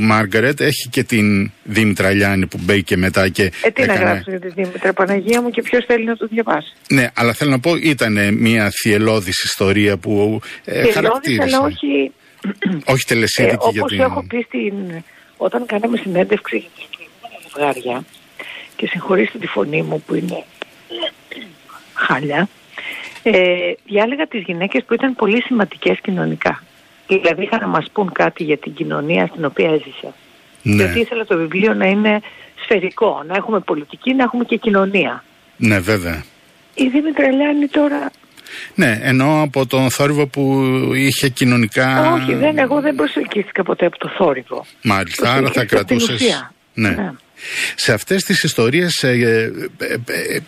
Μάργαρετ, 0.00 0.60
έχει 0.60 0.88
και 0.90 1.02
την 1.02 1.50
Δήμητρα 1.62 2.10
Λιάννη 2.10 2.46
που 2.46 2.58
μπήκε 2.60 2.96
μετά 2.96 3.28
και 3.28 3.42
Ε, 3.42 3.70
τι 3.70 3.82
έκανε... 3.82 3.98
να 3.98 4.04
γράψω 4.04 4.30
για 4.30 4.40
τη 4.40 4.48
Δήμητρα 4.48 4.92
Παναγία 4.92 5.42
μου 5.42 5.50
και 5.50 5.62
ποιος 5.62 5.84
θέλει 5.86 6.04
να 6.04 6.16
το 6.16 6.26
διαβάσει; 6.26 6.72
Ναι, 6.88 7.10
αλλά 7.14 7.32
θέλω 7.32 7.50
να 7.50 7.58
πω 7.58 7.76
ήταν 7.76 8.34
μια 8.34 8.70
θυελώδης 8.82 9.44
ιστορία 9.44 9.96
που 9.96 10.33
ε, 10.64 10.92
χαρακτήρισε. 10.92 11.42
αλλά 11.42 11.60
όχι 11.60 12.12
όχι 12.92 13.04
τελεσίδικη 13.04 13.66
ε, 13.66 13.70
για 13.70 13.82
την... 13.82 14.00
έχω 14.00 14.24
πει 14.28 14.44
στην... 14.46 14.74
όταν 15.36 15.66
κάναμε 15.66 15.96
συνέντευξη 15.96 16.56
για 16.56 16.86
τα 17.20 17.28
ζευγάρια 17.42 18.04
και 18.76 18.86
συγχωρήστε 18.86 19.38
τη 19.38 19.46
φωνή 19.46 19.82
μου 19.82 20.02
που 20.06 20.14
είναι 20.14 20.44
χάλια, 21.94 22.48
ε, 23.22 23.72
διάλεγα 23.84 24.26
τις 24.26 24.42
γυναίκες 24.42 24.84
που 24.84 24.94
ήταν 24.94 25.14
πολύ 25.14 25.42
σημαντικές 25.42 26.00
κοινωνικά. 26.00 26.62
Δηλαδή 27.06 27.42
είχαν 27.42 27.60
να 27.60 27.66
μας 27.66 27.90
πούν 27.92 28.12
κάτι 28.12 28.44
για 28.44 28.56
την 28.56 28.74
κοινωνία 28.74 29.26
στην 29.26 29.44
οποία 29.44 29.70
έζησα. 29.70 30.14
Ναι. 30.62 30.74
Γιατί 30.74 31.00
ήθελα 31.00 31.24
το 31.24 31.36
βιβλίο 31.36 31.74
να 31.74 31.86
είναι 31.86 32.20
σφαιρικό, 32.62 33.22
να 33.26 33.34
έχουμε 33.36 33.60
πολιτική, 33.60 34.14
να 34.14 34.22
έχουμε 34.22 34.44
και 34.44 34.56
κοινωνία. 34.56 35.24
Ναι, 35.56 35.78
βέβαια. 35.78 36.24
Η 36.74 36.88
Δήμητρα 36.88 37.30
Λιάννη 37.30 37.66
τώρα 37.66 38.10
ναι, 38.74 38.98
ενώ 39.02 39.42
από 39.42 39.66
τον 39.66 39.90
θόρυβο 39.90 40.26
που 40.26 40.62
είχε 40.94 41.28
κοινωνικά. 41.28 42.12
Όχι, 42.12 42.34
δεν, 42.34 42.58
εγώ 42.58 42.80
δεν 42.80 42.94
προσελκύστηκα 42.94 43.62
ποτέ 43.62 43.86
από 43.86 43.98
το 43.98 44.08
θόρυβο. 44.08 44.66
Μάλιστα, 44.82 45.32
άρα 45.32 45.50
θα 45.50 45.64
κρατούσε. 45.64 46.14
Ναι. 46.74 46.88
ναι. 46.88 47.10
Σε 47.74 47.92
αυτές 47.92 48.24
τις 48.24 48.42
ιστορίες 48.42 49.02
ε, 49.02 49.08
ε, 49.08 49.42
ε, 49.78 49.94
ε, 50.34 50.40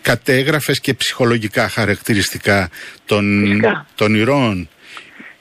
κατέγραφες 0.00 0.80
και 0.80 0.94
ψυχολογικά 0.94 1.68
χαρακτηριστικά 1.68 2.68
των, 3.06 3.44
των 3.94 4.14
ηρώων. 4.14 4.68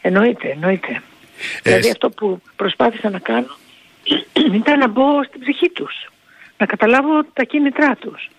Εννοείται, 0.01 0.49
εννοείται. 0.49 1.01
Δηλαδή 1.63 1.89
αυτό 1.89 2.09
που 2.09 2.41
προσπάθησα 2.55 3.09
να 3.09 3.19
κάνω 3.19 3.57
ήταν 4.59 4.79
να 4.79 4.87
μπω 4.87 5.23
στην 5.23 5.41
ψυχή 5.41 5.69
τους. 5.69 6.11
Να 6.57 6.65
καταλάβω 6.65 7.23
τα 7.33 7.43
κίνητρά 7.43 7.95
τους 7.95 8.29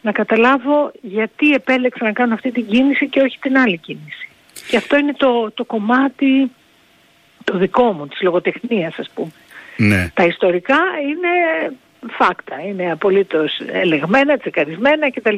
να 0.00 0.12
καταλάβω 0.12 0.92
γιατί 1.00 1.52
επέλεξα 1.52 2.04
να 2.04 2.12
κάνω 2.12 2.34
αυτή 2.34 2.50
την 2.50 2.66
κίνηση 2.66 3.08
και 3.08 3.20
όχι 3.20 3.38
την 3.38 3.58
άλλη 3.58 3.78
κίνηση. 3.78 4.28
Και 4.68 4.76
αυτό 4.76 4.96
είναι 4.96 5.12
το, 5.12 5.50
το 5.50 5.64
κομμάτι 5.64 6.50
το 7.44 7.58
δικό 7.58 7.92
μου, 7.92 8.06
της 8.06 8.20
λογοτεχνίας 8.22 8.98
ας 8.98 9.10
πούμε. 9.14 9.30
Ναι. 9.76 10.10
Τα 10.14 10.24
ιστορικά 10.24 10.78
είναι 11.08 11.28
facts, 12.10 12.60
είναι 12.66 12.90
απολύτως 12.90 13.60
ελεγμένα, 13.72 14.36
τσεκαρισμένα 14.36 15.10
κτλ. 15.10 15.36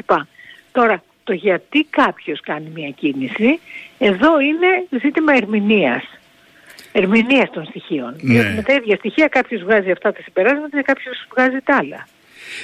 Τώρα, 0.72 1.02
το 1.24 1.32
γιατί 1.32 1.86
κάποιος 1.90 2.40
κάνει 2.40 2.70
μια 2.74 2.90
κίνηση, 2.90 3.60
εδώ 3.98 4.40
είναι 4.40 4.86
ζήτημα 5.02 5.32
ερμηνείας. 5.32 6.02
Ερμηνείας 6.92 7.50
των 7.50 7.64
στοιχείων. 7.64 8.16
Ναι. 8.20 8.32
Γιατί 8.32 8.54
με 8.54 8.62
τα 8.62 8.72
ίδια 8.72 8.96
στοιχεία 8.96 9.26
κάποιος 9.28 9.62
βγάζει 9.62 9.90
αυτά 9.90 10.12
τα 10.12 10.22
συμπεράσματα 10.22 10.76
και 10.76 10.82
κάποιος 10.82 11.26
βγάζει 11.34 11.58
τα 11.64 11.76
άλλα. 11.76 12.06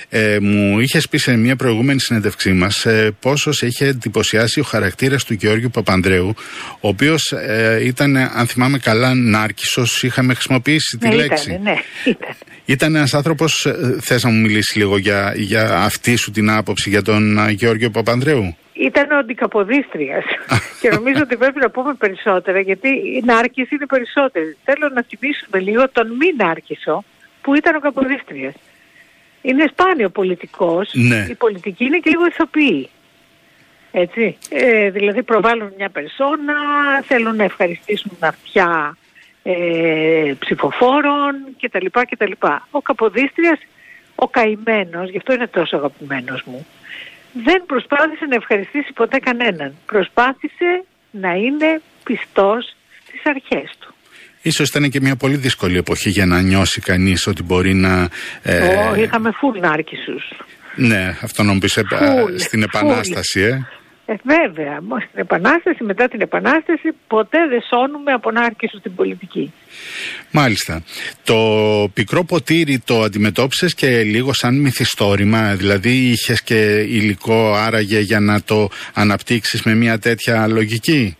Ε, 0.08 0.38
μου 0.40 0.80
είχες 0.80 1.08
πει 1.08 1.18
σε 1.18 1.36
μια 1.36 1.56
προηγούμενη 1.56 2.00
συνέντευξή 2.00 2.52
μας 2.52 2.86
ε, 2.86 3.14
πόσο 3.20 3.56
σε 3.56 3.66
είχε 3.66 3.86
εντυπωσιάσει 3.86 4.60
ο 4.60 4.62
χαρακτήρας 4.62 5.24
του 5.24 5.32
Γεώργιου 5.32 5.70
Παπανδρέου, 5.72 6.34
ο 6.80 6.88
οποίος 6.88 7.32
ε, 7.32 7.80
ήταν, 7.82 8.16
αν 8.16 8.46
θυμάμαι 8.46 8.78
καλά, 8.78 9.14
νάρκισος. 9.14 10.02
Είχαμε 10.02 10.34
χρησιμοποιήσει 10.34 10.98
τη 10.98 11.08
ναι, 11.08 11.14
λέξη. 11.14 11.50
Ήτανε, 11.50 11.70
ναι, 11.70 11.76
ήταν. 12.04 12.36
Ήταν 12.64 12.94
ένας 12.94 13.14
άνθρωπος, 13.14 13.66
ε, 13.66 13.96
θες 14.00 14.22
να 14.22 14.30
μου 14.30 14.40
μιλήσεις 14.40 14.76
λίγο 14.76 14.98
για, 14.98 15.32
για 15.36 15.76
αυτή 15.76 16.16
σου 16.16 16.30
την 16.30 16.50
άποψη 16.50 16.88
για 16.90 17.02
τον 17.02 17.38
ε, 17.38 17.50
Γεώργιο 17.50 17.90
Παπανδρέου; 17.90 18.56
Ήταν 18.72 19.10
ο 19.10 19.16
αντικαποδίστριας. 19.16 20.24
και 20.80 20.88
νομίζω 20.88 21.20
ότι 21.22 21.36
πρέπει 21.36 21.60
να 21.60 21.70
πούμε 21.70 21.94
περισσότερα, 21.94 22.60
γιατί 22.60 22.88
η 22.88 23.22
νάρκηση 23.24 23.74
είναι 23.74 23.86
περισσότερη. 23.86 24.56
Θέλω 24.64 24.88
να 24.94 25.04
θυμίσουμε 25.08 25.58
λίγο 25.58 25.88
τον 25.90 26.06
μη 26.06 26.44
νάρκισο 26.44 27.04
που 27.42 27.54
ήταν 27.54 27.74
ο 27.74 27.80
Καποδίστριας 27.80 28.54
είναι 29.46 29.66
σπάνιο 29.70 30.08
πολιτικός. 30.08 30.90
Ναι. 30.92 31.26
Η 31.30 31.34
πολιτική 31.34 31.84
είναι 31.84 31.98
και 31.98 32.10
λίγο 32.10 32.26
ηθοποιή. 32.26 32.88
Έτσι. 33.90 34.36
Ε, 34.50 34.90
δηλαδή 34.90 35.22
προβάλλουν 35.22 35.72
μια 35.76 35.88
περσόνα, 35.88 36.54
θέλουν 37.02 37.36
να 37.36 37.44
ευχαριστήσουν 37.44 38.16
αυτιά 38.20 38.96
ε, 39.42 40.32
ψηφοφόρων 40.38 41.34
κτλ. 41.60 41.86
κτλ. 42.10 42.32
Ο 42.70 42.80
Καποδίστριας, 42.80 43.58
ο 44.14 44.28
καημένος, 44.28 45.10
γι' 45.10 45.16
αυτό 45.16 45.32
είναι 45.32 45.46
τόσο 45.46 45.76
αγαπημένος 45.76 46.42
μου, 46.42 46.66
δεν 47.32 47.66
προσπάθησε 47.66 48.24
να 48.24 48.34
ευχαριστήσει 48.34 48.92
ποτέ 48.92 49.18
κανέναν. 49.18 49.74
Προσπάθησε 49.86 50.84
να 51.10 51.34
είναι 51.34 51.80
πιστός 52.04 52.76
στις 53.06 53.26
αρχές 53.26 53.70
του. 53.80 53.94
Ίσως 54.46 54.68
ήταν 54.68 54.90
και 54.90 55.00
μια 55.00 55.16
πολύ 55.16 55.36
δύσκολη 55.36 55.76
εποχή 55.76 56.10
για 56.10 56.26
να 56.26 56.40
νιώσει 56.40 56.80
κανείς 56.80 57.26
ότι 57.26 57.42
μπορεί 57.42 57.74
να... 57.74 58.08
Ε... 58.42 58.90
Oh, 58.92 58.98
είχαμε 58.98 59.30
φουλ 59.34 59.58
νάρκισους. 59.58 60.32
Ναι, 60.76 61.16
αυτό 61.22 61.42
να 61.42 61.52
μου 61.52 61.58
πεις 61.58 61.78
στην 62.36 62.62
Επανάσταση, 62.62 63.40
ε. 63.40 63.66
Ε, 64.06 64.14
βέβαια, 64.22 64.78
στην 65.08 65.20
Επανάσταση, 65.20 65.84
μετά 65.84 66.08
την 66.08 66.20
Επανάσταση, 66.20 66.88
ποτέ 67.06 67.38
δεν 67.48 67.60
σώνουμε 67.70 68.12
από 68.12 68.30
να 68.30 68.40
άρχισουν 68.40 68.78
στην 68.78 68.94
πολιτική. 68.94 69.52
Μάλιστα. 70.30 70.82
Το 71.24 71.36
πικρό 71.94 72.24
ποτήρι 72.24 72.78
το 72.78 73.02
αντιμετώπισες 73.02 73.74
και 73.74 74.02
λίγο 74.02 74.32
σαν 74.32 74.60
μυθιστόρημα, 74.60 75.54
δηλαδή 75.54 75.90
είχες 75.90 76.42
και 76.42 76.86
υλικό 76.88 77.54
άραγε 77.54 77.98
για 77.98 78.20
να 78.20 78.42
το 78.42 78.68
αναπτύξεις 78.94 79.62
με 79.62 79.74
μια 79.74 79.98
τέτοια 79.98 80.46
λογική; 80.46 81.16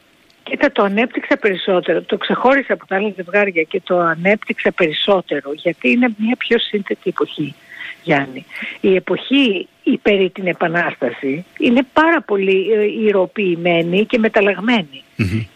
Κοίτα, 0.49 0.73
το 0.73 0.83
ανέπτυξα 0.83 1.37
περισσότερο. 1.37 2.03
Το 2.03 2.17
ξεχώρισα 2.17 2.73
από 2.73 2.87
τα 2.87 2.97
άλλα 2.97 3.13
ζευγάρια 3.17 3.63
και 3.63 3.81
το 3.85 3.99
ανέπτυξα 3.99 4.73
περισσότερο 4.73 5.53
γιατί 5.53 5.91
είναι 5.91 6.15
μια 6.19 6.37
πιο 6.37 6.59
σύνθετη 6.59 7.11
εποχή. 7.11 7.55
Γιάννη. 8.03 8.45
Η 8.81 8.95
εποχή 8.95 9.69
υπέρ 9.83 10.31
την 10.31 10.47
Επανάσταση 10.47 11.45
είναι 11.59 11.87
πάρα 11.93 12.23
πολύ 12.23 12.73
ε, 12.73 13.07
ηρωποιημένη 13.07 14.05
και 14.05 14.19
μεταλλαγμενη 14.19 15.03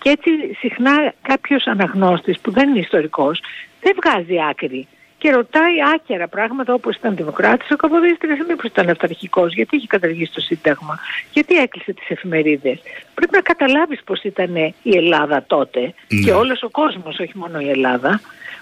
Και 0.02 0.10
έτσι 0.10 0.30
συχνά 0.58 1.12
κάποιος 1.22 1.66
αναγνώστης 1.66 2.38
που 2.40 2.50
δεν 2.50 2.68
είναι 2.68 2.78
ιστορικός 2.78 3.40
δεν 3.80 3.96
βγάζει 4.02 4.36
άκρη 4.50 4.86
και 5.20 5.30
ρωτάει 5.30 5.74
άκερα 5.94 6.28
πράγματα 6.28 6.74
όπως 6.74 6.96
ήταν 6.96 7.16
δημοκράτης 7.16 7.70
ο 7.70 7.76
Καποδίστρης 7.76 8.38
μήπως 8.48 8.64
ήταν 8.64 8.88
αυταρχικός, 8.88 9.54
γιατί 9.54 9.76
είχε 9.76 9.86
καταργήσει 9.86 10.32
το 10.32 10.40
Σύνταγμα, 10.40 10.98
γιατί 11.32 11.56
έκλεισε 11.56 11.92
τις 11.92 12.10
εφημερίδες. 12.10 12.78
Πρέπει 13.14 13.34
να 13.34 13.40
καταλάβεις 13.40 14.00
πως 14.04 14.22
ήταν 14.22 14.56
η 14.82 14.96
Ελλάδα 14.96 15.44
τότε 15.46 15.80
ναι. 15.80 16.20
και 16.20 16.32
όλος 16.32 16.62
ο 16.62 16.68
κόσμος, 16.70 17.18
όχι 17.18 17.32
μόνο 17.34 17.60
η 17.60 17.68
Ελλάδα, 17.70 18.20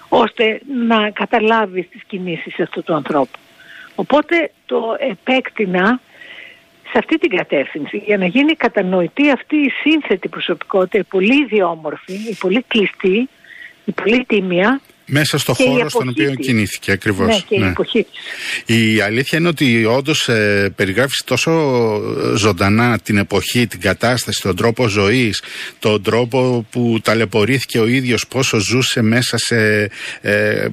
ώστε 0.09 0.61
να 0.87 1.09
καταλάβεις 1.09 1.89
τις 1.89 2.03
κινήσεις 2.07 2.59
αυτού 2.59 2.83
του 2.83 2.93
ανθρώπου. 2.93 3.39
Οπότε 3.95 4.51
το 4.65 4.95
επέκτηνα 4.99 5.99
σε 6.91 6.97
αυτή 6.97 7.17
την 7.17 7.29
κατεύθυνση 7.29 7.97
για 7.97 8.17
να 8.17 8.25
γίνει 8.25 8.53
κατανοητή 8.53 9.31
αυτή 9.31 9.55
η 9.55 9.69
σύνθετη 9.69 10.27
προσωπικότητα, 10.27 10.97
η 10.97 11.03
πολύ 11.03 11.41
ιδιόμορφη, 11.41 12.13
η 12.13 12.37
πολύ 12.39 12.65
κλειστή, 12.67 13.29
η 13.85 13.91
πολύ 13.91 14.25
τίμια 14.25 14.81
μέσα 15.09 15.37
στο 15.37 15.53
χώρο 15.53 15.89
στον 15.89 16.09
οποίο 16.09 16.35
της. 16.35 16.45
κινήθηκε 16.45 16.91
ακριβώς. 16.91 17.27
Ναι, 17.27 17.39
και 17.47 17.59
ναι. 17.59 17.65
η 17.65 17.69
εποχή 17.69 18.05
Η 18.65 19.01
αλήθεια 19.01 19.37
είναι 19.37 19.47
ότι 19.47 19.85
όντως 19.85 20.29
ε, 20.29 20.73
περιγράφεις 20.75 21.23
τόσο 21.25 21.51
ζωντανά 22.35 22.99
την 22.99 23.17
εποχή, 23.17 23.67
την 23.67 23.79
κατάσταση, 23.79 24.41
τον 24.41 24.55
τρόπο 24.55 24.87
ζωής, 24.87 25.43
τον 25.79 26.03
τρόπο 26.03 26.65
που 26.71 26.99
ταλαιπωρήθηκε 27.03 27.79
ο 27.79 27.87
ίδιος, 27.87 28.27
πόσο 28.27 28.59
ζούσε 28.59 29.01
μέσα 29.01 29.37
σε 29.37 29.89
ε, 30.21 30.67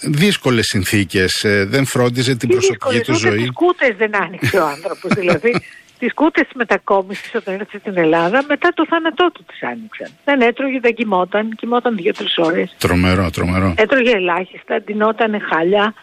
δύσκολες 0.00 0.66
συνθήκες. 0.66 1.44
Ε, 1.44 1.64
δεν 1.64 1.84
φρόντιζε 1.84 2.34
την 2.34 2.48
προσωπική 2.48 3.00
του 3.00 3.14
ζωή. 3.14 3.52
Τι 3.78 3.92
δεν 3.92 4.22
άνοιξε 4.22 4.58
ο 4.58 4.66
άνθρωπος. 4.66 5.10
δηλαδή 5.20 5.54
τις 5.98 6.14
κούτες 6.14 6.42
της 6.42 6.54
μετακόμισης 6.54 7.34
όταν 7.34 7.54
ήρθε 7.54 7.78
στην 7.78 7.96
Ελλάδα 7.96 8.44
μετά 8.48 8.68
το 8.74 8.86
θάνατό 8.88 9.30
του 9.32 9.44
τις 9.44 9.62
άνοιξαν. 9.62 10.08
Δεν 10.24 10.40
έτρωγε, 10.40 10.80
δεν 10.80 10.94
κοιμόταν, 10.94 11.54
κοιμόταν 11.56 11.96
δύο-τρεις 11.96 12.38
ώρες. 12.38 12.74
Τρομερό, 12.78 13.30
τρομερό. 13.30 13.74
Έτρωγε 13.76 14.10
ελάχιστα, 14.10 14.80
ντυνόταν 14.80 15.40
χάλια. 15.50 15.94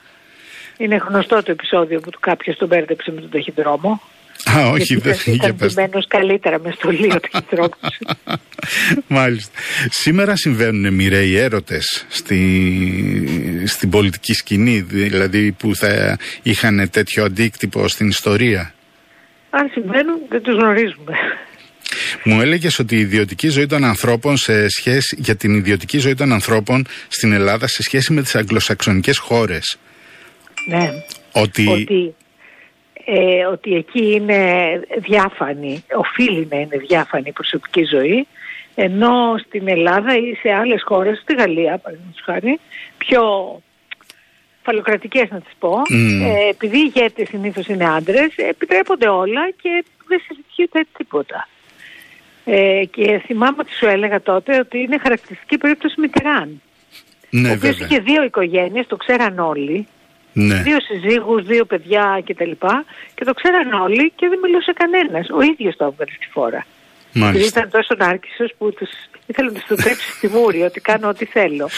Είναι 0.77 0.95
γνωστό 0.95 1.43
το 1.43 1.51
επεισόδιο 1.51 2.00
που 2.00 2.09
κάποιος 2.19 2.57
τον 2.57 2.67
μπέρδεψε 2.67 3.12
με 3.12 3.21
τον 3.21 3.29
ταχυδρόμο. 3.29 4.01
Α, 4.57 4.69
όχι, 4.69 4.95
δεν 4.95 5.15
Ήταν 5.25 5.55
ντυμένος 5.55 6.07
καλύτερα 6.07 6.59
μες 6.59 6.73
στολή 6.73 7.12
ο 7.15 7.19
ταχυδρόμος. 7.31 8.00
Μάλιστα. 9.07 9.59
Σήμερα 9.89 10.35
συμβαίνουν 10.35 10.93
μοιραίοι 10.93 11.35
έρωτες 11.35 12.05
στη, 12.09 12.39
στην 13.65 13.89
πολιτική 13.89 14.33
σκηνή, 14.33 14.81
δηλαδή 14.81 15.51
που 15.51 15.75
θα 15.75 16.17
είχαν 16.41 16.89
τέτοιο 16.91 17.23
αντίκτυπο 17.23 17.88
στην 17.88 18.07
ιστορία. 18.07 18.72
Αν 19.55 19.69
συμβαίνουν 19.72 20.19
δεν 20.29 20.41
τους 20.41 20.55
γνωρίζουμε. 20.55 21.13
Μου 22.24 22.41
έλεγες 22.41 22.79
ότι 22.79 22.95
η 22.95 23.00
ιδιωτική 23.00 23.50
ζωή 23.50 23.65
των 23.65 23.83
ανθρώπων 23.83 24.38
σε 24.38 24.69
σχέση, 24.69 25.17
για 25.19 25.36
την 25.36 25.55
ιδιωτική 25.55 25.98
ζωή 25.98 26.13
των 26.13 26.31
ανθρώπων 26.31 26.86
στην 27.07 27.31
Ελλάδα 27.31 27.67
σε 27.67 27.83
σχέση 27.83 28.13
με 28.13 28.22
τις 28.22 28.36
αγγλοσαξονικές 28.36 29.17
χώρες. 29.17 29.77
Ναι. 30.67 30.89
Ότι... 31.31 31.67
ότι, 31.67 32.15
ε, 33.05 33.45
ότι 33.45 33.75
εκεί 33.75 34.13
είναι 34.13 34.39
διάφανη, 34.98 35.83
οφείλει 35.95 36.48
να 36.51 36.57
είναι 36.57 36.77
διάφανη 36.77 37.27
η 37.27 37.31
προσωπική 37.31 37.83
ζωή, 37.83 38.27
ενώ 38.75 39.36
στην 39.45 39.67
Ελλάδα 39.67 40.17
ή 40.17 40.33
σε 40.41 40.53
άλλες 40.53 40.83
χώρες, 40.86 41.19
στη 41.19 41.33
Γαλλία 41.33 41.77
παραδείγματος 41.77 42.22
χάρη, 42.25 42.60
πιο 42.98 43.22
φαλοκρατικές 44.63 45.29
να 45.29 45.39
τις 45.39 45.53
πω, 45.60 45.82
ε, 45.89 46.50
επειδή 46.50 46.77
οι 46.77 46.91
ηγέτες 46.96 47.27
συνήθως 47.27 47.67
είναι 47.67 47.89
άντρες, 47.89 48.36
επιτρέπονται 48.36 49.08
όλα 49.08 49.50
και 49.62 49.86
δεν 50.08 50.22
συζητιούνται 50.27 50.86
τίποτα. 50.98 51.48
Ε, 52.46 52.84
και 52.91 53.22
θυμάμαι 53.25 53.58
ότι 53.60 53.74
σου 53.74 53.86
έλεγα 53.86 54.22
τότε 54.22 54.60
ότι 54.60 54.77
είναι 54.79 54.98
χαρακτηριστική 54.98 55.58
περίπτωση 55.58 56.00
Μιτεράν. 56.00 56.62
Ναι, 57.29 57.50
ο 57.50 57.53
οποίος 57.53 57.79
είχε 57.79 58.00
δύο 58.00 58.24
οικογένειες, 58.24 58.88
το 58.88 58.96
ξέραν 58.96 59.39
όλοι. 59.39 59.88
Ναι. 60.34 60.62
Δύο 60.62 60.77
συζύγους, 60.79 61.43
δύο 61.43 61.65
παιδιά 61.65 62.24
κτλ. 62.25 62.51
Και 63.15 63.24
το 63.25 63.34
ξέραν 63.34 63.74
όλοι 63.74 64.12
και 64.15 64.27
δεν 64.27 64.39
μιλούσε 64.39 64.74
κανένας. 64.74 65.29
Ο 65.29 65.41
ίδιος 65.41 65.75
το 65.75 65.86
έβγαλε 65.86 66.12
στη 66.12 66.27
φόρα. 66.32 66.65
Μάλιστα. 67.13 67.60
ήταν 67.60 67.70
τόσο 67.70 67.96
νάρκισσος 67.98 68.53
που 68.58 68.74
τους, 68.74 68.89
ήθελε 69.25 69.51
να 69.51 69.59
τους 69.59 69.83
τρέψει 69.83 70.11
στη 70.11 70.27
μούρη 70.27 70.61
ότι 70.61 70.79
κάνω 70.79 71.07
ό,τι 71.07 71.25
θέλω. 71.25 71.69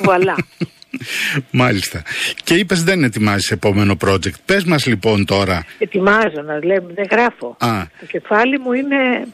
Βουαλά. 0.00 0.36
Μάλιστα. 1.50 2.02
Και 2.44 2.54
είπες 2.54 2.84
δεν 2.84 3.04
ετοιμάζεις 3.04 3.50
επόμενο 3.50 3.96
project. 4.04 4.34
Πες 4.44 4.64
μας 4.64 4.86
λοιπόν 4.86 5.24
τώρα. 5.24 5.64
Ετοιμάζω 5.78 6.42
να 6.44 6.64
λέμε, 6.64 6.92
δεν 6.94 7.06
γράφω. 7.10 7.56
Α. 7.58 7.82
Το 8.00 8.06
κεφάλι 8.06 8.58
μου 8.58 8.72
είναι. 8.72 9.26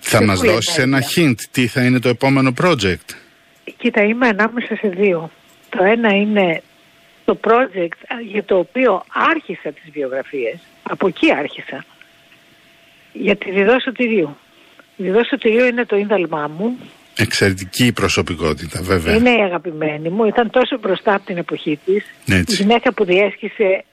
Θα 0.00 0.24
μας 0.24 0.40
δώσεις 0.40 0.78
ένα 0.78 0.98
hint 1.16 1.34
τι 1.50 1.66
θα 1.66 1.82
είναι 1.82 1.98
το 1.98 2.08
επόμενο 2.08 2.52
project; 2.62 3.14
Κοίτα, 3.76 4.02
είμαι 4.02 4.28
ανάμεσα 4.28 4.76
σε 4.76 4.88
δύο. 4.88 5.30
Το 5.68 5.84
ένα 5.84 6.14
είναι 6.14 6.62
το 7.24 7.40
project 7.44 8.18
για 8.30 8.44
το 8.44 8.58
οποίο 8.58 9.04
άρχισα 9.08 9.72
τις 9.72 9.90
βιογραφίες. 9.92 10.58
Από 10.82 11.06
εκεί 11.06 11.32
άρχισα. 11.32 11.84
Για 13.12 13.36
τη 13.36 13.50
Διδό 13.50 13.80
Σωτηρίου. 13.80 14.36
Η 15.00 15.02
Διδό 15.02 15.24
Σωτηρίου 15.24 15.64
είναι 15.64 15.84
το 15.84 15.96
ίνδαλμά 15.96 16.50
μου 16.58 16.78
Εξαιρετική 17.16 17.92
προσωπικότητα, 17.92 18.80
βέβαια. 18.82 19.14
Είναι 19.14 19.30
η 19.30 19.42
αγαπημένη 19.42 20.08
μου. 20.08 20.24
Ήταν 20.24 20.50
τόσο 20.50 20.78
μπροστά 20.78 21.14
από 21.14 21.26
την 21.26 21.36
εποχή 21.36 21.78
της. 21.84 22.04
Η 22.24 22.44
γυναίκα 22.46 22.92
που 22.92 23.04
διέσχισε 23.04 23.84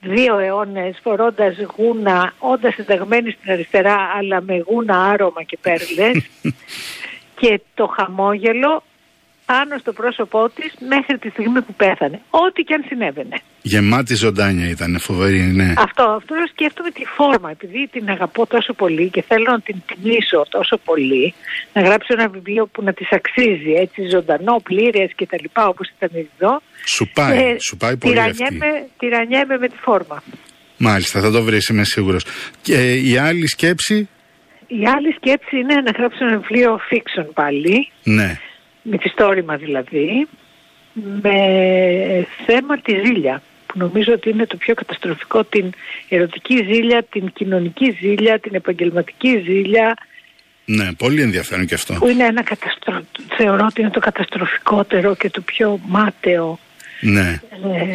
δύο 0.00 0.38
αιώνες 0.38 0.98
φορώντας 1.02 1.56
γούνα, 1.76 2.34
όντας 2.38 2.74
συνταγμένη 2.74 3.30
στην 3.30 3.50
αριστερά, 3.50 3.96
αλλά 4.18 4.40
με 4.40 4.64
γούνα 4.66 5.02
άρωμα 5.10 5.42
και 5.42 5.58
πέρλες. 5.60 6.24
και 7.40 7.60
το 7.74 7.86
χαμόγελο 7.86 8.82
πάνω 9.52 9.78
στο 9.78 9.92
πρόσωπό 9.92 10.50
της 10.56 10.70
μέχρι 10.92 11.18
τη 11.18 11.28
στιγμή 11.28 11.60
που 11.66 11.74
πέθανε. 11.82 12.18
Ό,τι 12.30 12.62
και 12.62 12.74
αν 12.74 12.82
συνέβαινε. 12.88 13.36
Γεμάτη 13.62 14.14
ζωντάνια 14.14 14.68
ήταν, 14.68 14.98
φοβερή, 14.98 15.42
ναι. 15.60 15.72
Αυτό, 15.76 16.02
αυτό 16.02 16.34
σκέφτομαι 16.52 16.90
τη 16.90 17.04
φόρμα, 17.16 17.50
επειδή 17.50 17.88
την 17.92 18.08
αγαπώ 18.08 18.46
τόσο 18.46 18.72
πολύ 18.72 19.08
και 19.14 19.22
θέλω 19.22 19.48
να 19.56 19.60
την 19.60 19.76
τιμήσω 19.86 20.46
τόσο 20.48 20.76
πολύ, 20.84 21.34
να 21.72 21.80
γράψω 21.82 22.10
ένα 22.18 22.28
βιβλίο 22.28 22.66
που 22.66 22.82
να 22.82 22.92
της 22.92 23.08
αξίζει, 23.10 23.72
έτσι 23.84 24.08
ζωντανό, 24.08 24.56
πλήρες 24.62 25.10
και 25.16 25.26
τα 25.26 25.36
λοιπά, 25.40 25.66
όπως 25.68 25.88
ήταν 25.96 26.10
εδώ. 26.14 26.62
Σου 26.94 27.10
πάει, 27.14 27.38
ε, 27.38 27.56
σου 27.58 27.76
πάει 27.76 27.96
πολύ 27.96 28.12
τυρανιέμαι, 28.12 28.66
αυτή. 28.66 28.90
Τυρανιέμαι 28.98 29.58
με 29.58 29.68
τη 29.68 29.76
φόρμα. 29.80 30.22
Μάλιστα, 30.76 31.20
θα 31.20 31.30
το 31.30 31.42
βρεις, 31.42 31.68
είμαι 31.68 31.84
σίγουρος. 31.84 32.24
Και 32.62 32.94
η 32.94 33.16
άλλη 33.16 33.46
σκέψη... 33.46 34.08
Η 34.66 34.82
άλλη 34.96 35.12
σκέψη 35.16 35.56
είναι 35.56 35.74
να 35.74 35.90
γράψω 35.98 36.24
ένα 36.24 36.38
βιβλίο 36.38 36.80
fiction 36.90 37.26
πάλι. 37.34 37.90
Ναι 38.02 38.38
μυθιστόρημα 38.82 39.56
δηλαδή, 39.56 40.28
με 41.22 41.36
θέμα 42.46 42.78
τη 42.78 42.92
ζήλια 43.04 43.42
που 43.66 43.78
νομίζω 43.78 44.12
ότι 44.12 44.30
είναι 44.30 44.46
το 44.46 44.56
πιο 44.56 44.74
καταστροφικό 44.74 45.44
την 45.44 45.70
ερωτική 46.08 46.56
ζήλια, 46.56 47.02
την 47.02 47.32
κοινωνική 47.32 47.96
ζήλια, 48.00 48.38
την 48.38 48.54
επαγγελματική 48.54 49.42
ζήλια. 49.44 49.96
Ναι, 50.64 50.92
πολύ 50.92 51.22
ενδιαφέρον 51.22 51.66
και 51.66 51.74
αυτό. 51.74 51.94
Που 51.94 52.08
είναι 52.08 52.24
ένα 52.24 52.42
καταστρο... 52.42 53.02
θεωρώ 53.36 53.66
ότι 53.70 53.80
είναι 53.80 53.90
το 53.90 54.00
καταστροφικότερο 54.00 55.16
και 55.16 55.30
το 55.30 55.40
πιο 55.40 55.80
μάταιο 55.86 56.58
ναι. 57.00 57.40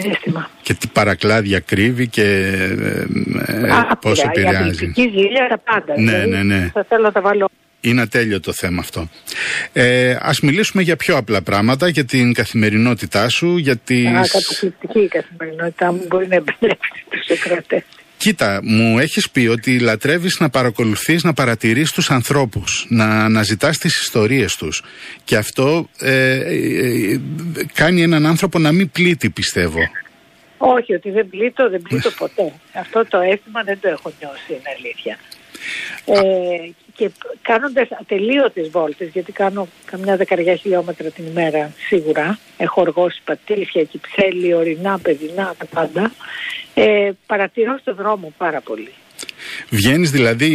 Ε, 0.04 0.10
αίσθημα. 0.10 0.50
Και 0.62 0.74
τι 0.74 0.88
παρακλάδια 0.88 1.60
κρύβει 1.60 2.08
και 2.08 2.24
ε, 3.48 3.66
πώς 4.02 4.24
επηρεάζει. 4.24 4.92
Η 4.96 5.02
ζήλια 5.02 5.48
τα 5.50 5.58
πάντα. 5.58 6.00
Ναι, 6.02 6.12
δηλαδή, 6.12 6.30
ναι, 6.30 6.44
ναι. 6.44 6.70
Θα 6.74 6.86
θέλω 6.90 7.02
να 7.02 7.12
τα 7.12 7.22
βάλω 7.22 7.50
είναι 7.90 8.02
ατέλειο 8.02 8.40
το 8.40 8.54
θέμα 8.54 8.80
αυτό. 8.80 9.10
Ε, 9.74 10.18
ας 10.22 10.40
μιλήσουμε 10.40 10.82
για 10.82 10.96
πιο 10.96 11.18
απλά 11.18 11.42
πράγματα, 11.42 11.88
για 11.88 12.06
την 12.06 12.34
καθημερινότητά 12.34 13.30
σου, 13.30 13.58
για 13.58 13.76
τις... 13.76 14.08
Α, 14.08 14.22
καταπληκτική 14.32 15.00
η 15.00 15.08
καθημερινότητά 15.08 15.92
μου 15.92 16.06
μπορεί 16.08 16.28
να 16.28 16.36
εμπνεύσει 16.36 17.06
τους 17.10 17.28
εκκρατές. 17.28 17.84
Κοίτα, 18.18 18.60
μου 18.64 19.00
έχεις 19.00 19.30
πει 19.30 19.48
ότι 19.48 19.80
λατρεύεις 19.80 20.40
να 20.40 20.50
παρακολουθείς, 20.50 21.24
να 21.24 21.34
παρατηρείς 21.34 21.92
τους 21.92 22.12
ανθρώπους, 22.12 22.86
να 22.90 23.06
αναζητάς 23.06 23.78
τις 23.78 24.02
ιστορίες 24.02 24.56
τους. 24.56 24.84
Και 25.24 25.36
αυτό 25.36 25.90
ε, 26.00 26.36
ε, 26.36 27.20
κάνει 27.74 28.02
έναν 28.02 28.26
άνθρωπο 28.26 28.60
να 28.60 28.72
μην 28.72 28.92
πλήττει, 28.92 29.30
πιστεύω. 29.30 29.80
Όχι, 30.58 30.94
ότι 30.94 31.10
δεν 31.10 31.30
πλήττω, 31.30 31.70
δεν 31.70 31.82
πλήττω 31.82 32.12
ποτέ. 32.12 32.54
Αυτό 32.74 33.06
το 33.08 33.20
αίσθημα 33.20 33.64
δεν 33.64 33.80
το 33.82 33.88
έχω 33.90 34.12
νιώσει, 34.20 34.50
είναι 34.50 34.70
αλήθεια. 34.78 35.18
Ε, 36.06 36.70
και 36.96 37.12
κάνοντας 37.42 37.88
ατελείωτες 38.02 38.70
βόλτες, 38.70 39.10
γιατί 39.14 39.32
κάνω 39.32 39.68
καμιά 39.86 40.16
δεκαριά 40.18 40.56
χιλιόμετρα 40.56 41.10
την 41.10 41.26
ημέρα 41.26 41.74
σίγουρα, 41.88 42.40
έχω 42.58 42.82
οργώσει 42.82 43.22
πατήσια, 43.26 43.84
κυψέλη, 43.84 44.54
ορεινά, 44.54 45.00
παιδινά, 45.00 45.56
τα 45.58 45.66
πάντα, 45.66 46.12
ε, 46.74 47.12
παρατηρώ 47.26 47.78
στον 47.78 47.96
δρόμο 47.96 48.34
πάρα 48.38 48.62
πολύ. 48.62 48.92
Βγαίνεις 49.70 50.12
δηλαδή 50.12 50.52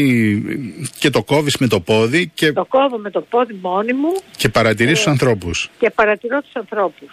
και 0.98 1.10
το 1.10 1.22
κόβεις 1.22 1.56
με 1.56 1.66
το 1.66 1.80
πόδι 1.80 2.30
και... 2.34 2.52
Το 2.52 2.64
κόβω 2.64 2.98
με 2.98 3.10
το 3.10 3.20
πόδι 3.20 3.58
μόνη 3.62 3.92
μου. 3.92 4.12
Και 4.36 4.48
παρατηρείς 4.48 4.92
ε, 4.92 4.94
τους 4.94 5.06
ανθρώπους. 5.06 5.70
Και 5.78 5.90
παρατηρώ 5.90 6.40
τους 6.40 6.54
ανθρώπους. 6.54 7.08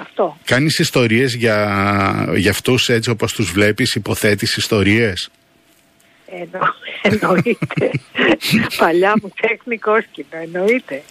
Αυτό. 0.00 0.36
Κάνεις 0.44 0.78
ιστορίες 0.78 1.34
για, 1.34 2.32
για 2.36 2.50
αυτούς 2.50 2.88
έτσι 2.88 3.10
όπως 3.10 3.32
τους 3.32 3.52
βλέπεις, 3.52 3.94
υποθέτεις 3.94 4.56
ιστορίες; 4.56 5.30
Εννο, 6.34 6.74
εννοείται. 7.08 7.90
Παλιά 8.78 9.14
μου 9.22 9.32
τέχνη 9.40 9.78
κόσκινο, 9.78 10.28
εννοείται. 10.42 11.02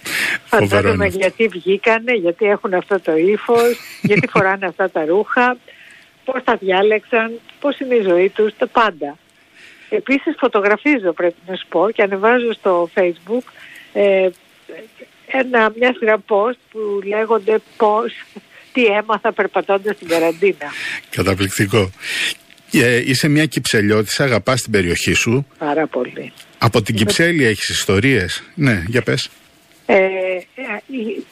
Φαντάζομαι 0.44 1.06
γιατί 1.06 1.48
βγήκανε, 1.48 2.12
γιατί 2.12 2.46
έχουν 2.46 2.74
αυτό 2.74 3.00
το 3.00 3.16
ύφος, 3.16 3.78
γιατί 4.02 4.26
φοράνε 4.34 4.66
αυτά 4.66 4.90
τα 4.90 5.04
ρούχα, 5.04 5.56
πώς 6.24 6.44
τα 6.44 6.56
διάλεξαν, 6.56 7.40
πώς 7.60 7.78
είναι 7.78 7.94
η 7.94 8.02
ζωή 8.02 8.28
τους, 8.28 8.56
τα 8.58 8.66
πάντα. 8.66 9.18
Επίσης 9.88 10.34
φωτογραφίζω 10.38 11.12
πρέπει 11.12 11.36
να 11.46 11.56
σου 11.56 11.66
πω 11.68 11.90
και 11.90 12.02
ανεβάζω 12.02 12.52
στο 12.52 12.90
facebook 12.94 13.44
ε, 13.92 14.28
ένα, 15.26 15.72
μια 15.78 15.94
σειρά 15.98 16.16
post 16.28 16.58
που 16.70 17.00
λέγονται 17.04 17.60
πώς, 17.76 18.12
τι 18.72 18.84
έμαθα 18.84 19.32
περπατώντας 19.32 19.96
στην 19.96 20.08
καραντίνα. 20.08 20.66
Καταπληκτικό. 21.10 21.90
Ε, 22.72 23.02
είσαι 23.10 23.28
μια 23.28 23.46
κυψελιώτησα, 23.46 24.24
αγαπάς 24.24 24.62
την 24.62 24.72
περιοχή 24.72 25.12
σου. 25.12 25.46
Πάρα 25.58 25.86
πολύ. 25.86 26.32
Από 26.58 26.82
την 26.82 26.94
Κυψέλη 26.94 27.44
έχεις 27.44 27.68
ιστορίες. 27.68 28.42
Ναι, 28.54 28.82
για 28.86 29.02
πες. 29.02 29.30
Ε, 29.86 29.94
ε 29.94 30.00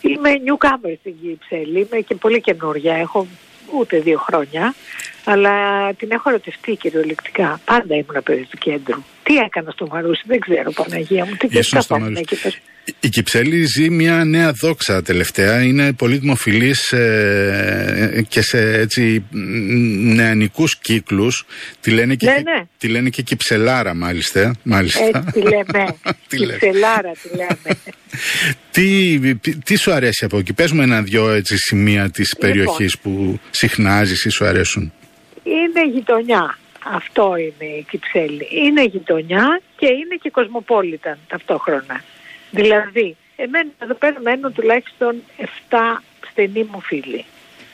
είμαι 0.00 0.30
newcomer 0.30 0.94
στην 1.00 1.14
Κυψέλη, 1.22 1.78
είμαι 1.78 2.00
και 2.00 2.14
πολύ 2.14 2.40
καινούργια. 2.40 2.94
Έχω 2.94 3.26
ούτε 3.78 3.98
δύο 3.98 4.18
χρόνια, 4.18 4.74
αλλά 5.30 5.54
την 5.94 6.08
έχω 6.10 6.28
ερωτευτεί 6.28 6.76
κυριολεκτικά. 6.76 7.60
Πάντα 7.64 7.94
ήμουν 7.94 8.22
παιδί 8.22 8.46
του 8.50 8.58
κέντρου. 8.58 9.02
Τι 9.22 9.36
έκανα 9.36 9.70
στο 9.70 9.86
Μαρούσι, 9.90 10.22
δεν 10.26 10.38
ξέρω 10.40 10.70
Παναγία 10.72 11.24
μου. 11.24 11.36
Τι 11.36 11.48
και 11.48 12.36
η 13.00 13.08
Κυψέλη 13.08 13.64
ζει 13.64 13.90
μια 13.90 14.24
νέα 14.24 14.52
δόξα 14.52 15.02
τελευταία. 15.02 15.62
Είναι 15.62 15.92
πολύ 15.92 16.16
δημοφιλής 16.16 16.92
ε, 16.92 18.24
και 18.28 18.42
σε 18.42 18.72
έτσι 18.72 19.24
νεανικούς 20.14 20.76
κύκλους. 20.76 21.46
Τη 21.80 21.90
λένε 21.90 22.14
και, 22.14 22.26
ναι, 22.26 22.32
ναι. 22.32 22.66
Τη 22.78 22.88
λένε 22.88 23.08
και 23.08 23.22
Κυψελάρα 23.22 23.94
μάλιστα. 23.94 24.54
μάλιστα. 24.62 25.00
Έτσι 25.04 25.32
τη 25.32 25.40
λέμε. 25.40 25.96
Κυψελάρα 26.28 27.12
τη 27.22 27.28
λέμε. 27.36 27.78
τι, 28.72 29.54
τι 29.64 29.76
σου 29.76 29.92
αρέσει 29.92 30.24
από 30.24 30.38
εκεί; 30.38 30.52
Πες 30.52 30.72
μου 30.72 30.82
ένα-δυο 30.82 31.30
έτσι 31.30 31.56
σημεία 31.56 32.10
της 32.10 32.32
λοιπόν, 32.34 32.50
περιοχής 32.50 32.98
που 32.98 33.40
συχνάζεις 33.50 34.24
ή 34.24 34.28
σου 34.28 34.44
αρέσουν. 34.44 34.92
Είναι 35.50 35.86
γειτονιά. 35.86 36.58
Αυτό 36.84 37.36
είναι 37.36 37.70
η 37.70 37.86
Κυψέλη. 37.90 38.48
Είναι 38.50 38.84
γειτονιά 38.84 39.60
και 39.76 39.86
είναι 39.86 40.16
και 40.22 40.30
κοσμοπόλιταν 40.30 41.18
ταυτόχρονα. 41.28 42.02
Δηλαδή, 42.50 43.16
εμένα 43.36 43.70
εδώ 43.78 43.94
πέρα 43.94 44.20
μένουν 44.20 44.52
τουλάχιστον 44.52 45.22
7 45.70 46.02
στενοί 46.30 46.68
μου 46.72 46.80
φίλοι. 46.80 47.24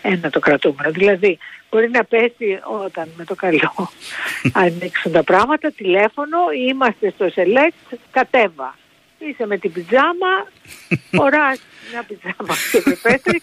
Ένα 0.02 0.30
το 0.30 0.40
κρατούμενο. 0.40 0.90
Δηλαδή, 0.90 1.38
μπορεί 1.70 1.90
να 1.90 2.04
πέσει 2.04 2.60
όταν 2.84 3.08
με 3.16 3.24
το 3.24 3.34
καλό 3.34 3.90
ανοίξουν 4.64 5.12
τα 5.12 5.22
πράγματα, 5.22 5.70
τηλέφωνο, 5.70 6.38
είμαστε 6.68 7.10
στο 7.10 7.26
select, 7.34 7.96
κατέβα. 8.10 8.76
Είσαι 9.18 9.46
με 9.46 9.58
την 9.58 9.72
πιτζάμα, 9.72 10.46
οράς 11.24 11.60
μια 11.90 12.02
πιτζάμα 12.02 12.54
και 12.72 12.80
προπέστερη 12.80 13.40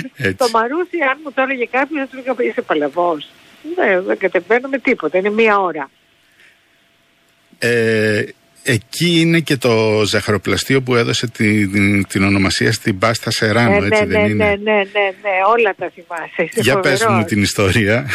και 0.00 0.08
κατεβαίνεις. 0.08 0.36
Το 0.36 0.48
μαρούσι, 0.52 0.98
αν 1.10 1.20
μου 1.24 1.32
το 1.32 1.42
έλεγε 1.42 1.66
κάποιος, 1.70 2.00
θα 2.00 2.06
του 2.06 2.22
έλεγα 2.26 2.50
είσαι 2.50 2.62
παλαβός. 2.62 3.28
Ναι, 3.76 4.00
δεν 4.00 4.18
κατεβαίνω 4.18 4.68
με 4.68 4.78
τίποτα, 4.78 5.18
είναι 5.18 5.30
μία 5.30 5.58
ώρα. 5.58 5.90
Ε, 7.58 8.24
Εκεί 8.66 9.20
είναι 9.20 9.40
και 9.40 9.56
το 9.56 10.02
ζαχαροπλαστείο 10.04 10.82
που 10.82 10.94
έδωσε 10.94 11.26
την, 11.26 12.06
την, 12.06 12.22
ονομασία 12.22 12.72
στην 12.72 12.98
Πάστα 12.98 13.30
Σεράνο, 13.30 13.80
ναι, 13.80 13.86
έτσι 13.86 14.04
ναι, 14.04 14.06
δεν 14.06 14.20
ναι, 14.20 14.28
είναι; 14.28 14.44
Ναι, 14.44 14.72
ναι, 14.72 14.72
ναι, 14.72 15.14
ναι, 15.22 15.30
όλα 15.56 15.74
τα 15.78 15.90
θυμάσαι. 15.94 16.60
Για 16.60 16.80
πες 16.80 17.06
μου 17.06 17.24
την 17.24 17.42
ιστορία. 17.42 18.06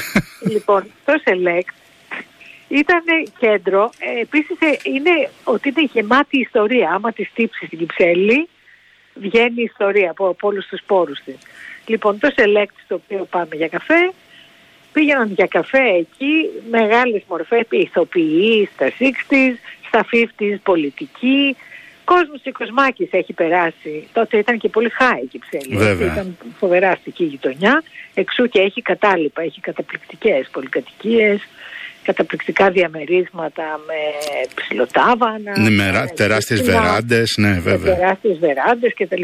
Λοιπόν, 0.54 0.84
το 1.06 1.14
Select 1.26 1.74
ήταν 2.68 3.04
κέντρο, 3.40 3.92
ε, 4.00 4.22
επίσης 4.22 4.58
ε, 4.60 4.78
είναι 4.84 5.30
ότι 5.44 5.70
είναι 5.70 5.90
γεμάτη 5.94 6.40
ιστορία. 6.40 6.92
Άμα 6.94 7.12
τη 7.12 7.30
τύψεις 7.34 7.68
στην 7.68 7.80
Κυψέλη, 7.80 8.50
βγαίνει 9.14 9.62
ιστορία 9.62 10.12
από, 10.12 10.28
από 10.28 10.48
όλους 10.48 10.66
τους 10.66 10.82
πόρους 10.86 11.20
της. 11.26 11.38
Λοιπόν, 11.90 12.20
το 12.20 12.30
Select 12.36 12.76
στο 12.86 12.96
οποίο 12.96 13.28
πάμε 13.30 13.56
για 13.56 13.68
καφέ, 13.68 14.12
πήγαιναν 14.94 15.32
για 15.32 15.46
καφέ 15.46 15.88
εκεί, 16.00 16.50
μεγάλες 16.70 17.22
μορφές, 17.28 17.66
ηθοποιοί 17.70 18.70
στα 18.74 18.92
60's, 19.00 19.56
στα 19.88 20.06
50's, 20.12 20.60
πολιτική. 20.64 21.56
Κόσμος 22.04 22.42
και 22.42 22.52
Κοσμάκης 22.52 23.10
έχει 23.12 23.34
περάσει. 23.34 24.08
Τότε 24.14 24.38
ήταν 24.38 24.58
και 24.58 24.70
πολύ 24.70 24.90
χάη 24.90 25.22
η 25.22 25.26
Κυψέλη. 25.26 26.04
Ήταν 26.06 26.38
φοβερά 26.60 26.90
αστική 26.90 27.24
γειτονιά. 27.24 27.84
Εξού 28.14 28.48
και 28.48 28.60
έχει 28.60 28.82
κατάλοιπα, 28.82 29.42
έχει 29.42 29.62
καταπληκτικές 29.62 30.50
πολυκατοικίες 30.52 31.42
καταπληκτικά 32.04 32.70
διαμερίσματα 32.70 33.80
με 33.88 34.00
ψηλοτάβανα. 34.56 35.60
Ναι, 35.60 35.70
με 35.70 36.12
τεράστιες 36.16 36.62
βεράντες, 36.62 37.36
ναι 37.38 37.52
βέβαια. 37.54 37.94
Με 37.94 38.00
τεράστιες 38.00 38.38
βεράντες 38.38 38.94
κτλ. 38.94 39.22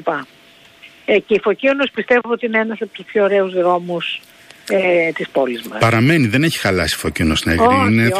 Ε, 1.06 1.20
και 1.20 1.34
η 1.34 1.40
Φωκίωνος 1.44 1.90
πιστεύω 1.94 2.32
ότι 2.32 2.46
είναι 2.46 2.60
ένας 2.60 2.78
από 2.82 2.92
τους 2.94 3.06
πιο 3.06 3.24
ωραίους 3.24 3.54
δρόμους 3.54 4.22
ε, 4.70 5.12
της 5.12 5.30
πόλης 5.30 5.62
μας. 5.68 5.80
Παραμένει, 5.80 6.28
δεν 6.28 6.44
έχει 6.44 6.60
χαλάσει 6.60 6.96
Φωκίωνος 6.98 7.46
Νέγρη. 7.46 7.76
Είναι, 7.88 8.12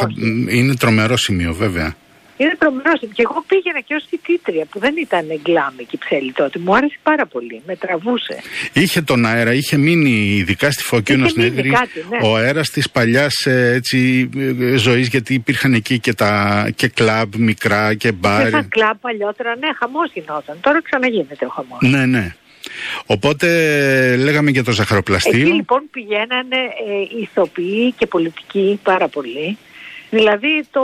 είναι 0.48 0.74
τρομερό 0.76 1.16
σημείο 1.16 1.52
βέβαια. 1.54 1.94
Είναι 2.36 2.54
τρομερό. 2.58 2.92
Και 3.12 3.22
εγώ 3.22 3.44
πήγαινα 3.46 3.80
και 3.80 3.94
ως 3.94 4.04
φοιτήτρια 4.08 4.64
που 4.70 4.78
δεν 4.78 4.94
ήταν 5.00 5.30
εγκλάμη 5.30 5.84
Κυψέλη 5.84 6.32
τότε. 6.32 6.58
Μου 6.58 6.74
άρεσε 6.76 6.98
πάρα 7.02 7.26
πολύ. 7.26 7.62
Με 7.66 7.76
τραβούσε. 7.76 8.36
Είχε 8.72 9.02
τον 9.02 9.26
αέρα, 9.26 9.52
είχε 9.52 9.76
μείνει 9.76 10.10
ειδικά 10.10 10.70
στη 10.70 10.82
Φωκίωνο 10.82 11.26
Νέγρη 11.34 11.70
ναι. 11.70 11.76
ο 12.22 12.36
αέρας 12.36 12.70
της 12.70 12.90
παλιάς 12.90 13.46
ε, 13.46 13.80
ζωής, 14.76 15.08
γιατί 15.08 15.34
υπήρχαν 15.34 15.72
εκεί 15.74 15.98
και, 15.98 16.14
τα, 16.14 16.68
και 16.74 16.88
κλαμπ 16.88 17.34
μικρά 17.34 17.94
και 17.94 18.12
μπάρ. 18.12 18.40
Υπήρχαν 18.40 18.68
κλαμπ 18.68 18.96
παλιότερα, 19.00 19.56
ναι, 19.56 19.68
χαμός 19.78 20.10
γινόταν. 20.12 20.56
Τώρα 20.60 20.82
ξαναγίνεται 20.82 21.44
ο 21.44 21.48
χαμός. 21.48 21.78
Ναι, 21.80 22.06
ναι. 22.06 22.34
Οπότε 23.06 23.46
λέγαμε 24.16 24.50
για 24.50 24.64
το 24.64 24.70
ζαχαροπλαστείο. 24.70 25.40
Εκεί 25.40 25.52
λοιπόν 25.52 25.82
πηγαίνανε 25.90 26.56
ε, 26.56 27.20
ηθοποιοί 27.20 27.92
και 27.92 28.06
πολιτικοί 28.06 28.80
πάρα 28.82 29.08
πολύ. 29.08 29.58
Δηλαδή 30.10 30.64
το 30.70 30.82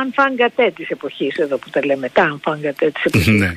ανφαγκατέ 0.00 0.70
της 0.70 0.88
εποχής 0.88 1.36
εδώ 1.36 1.56
που 1.58 1.70
τα 1.70 1.84
λέμε, 1.84 2.08
τα 2.08 2.22
ανφαγκατέ 2.22 2.90
της 2.90 3.04
εποχής. 3.04 3.40
Ναι. 3.40 3.52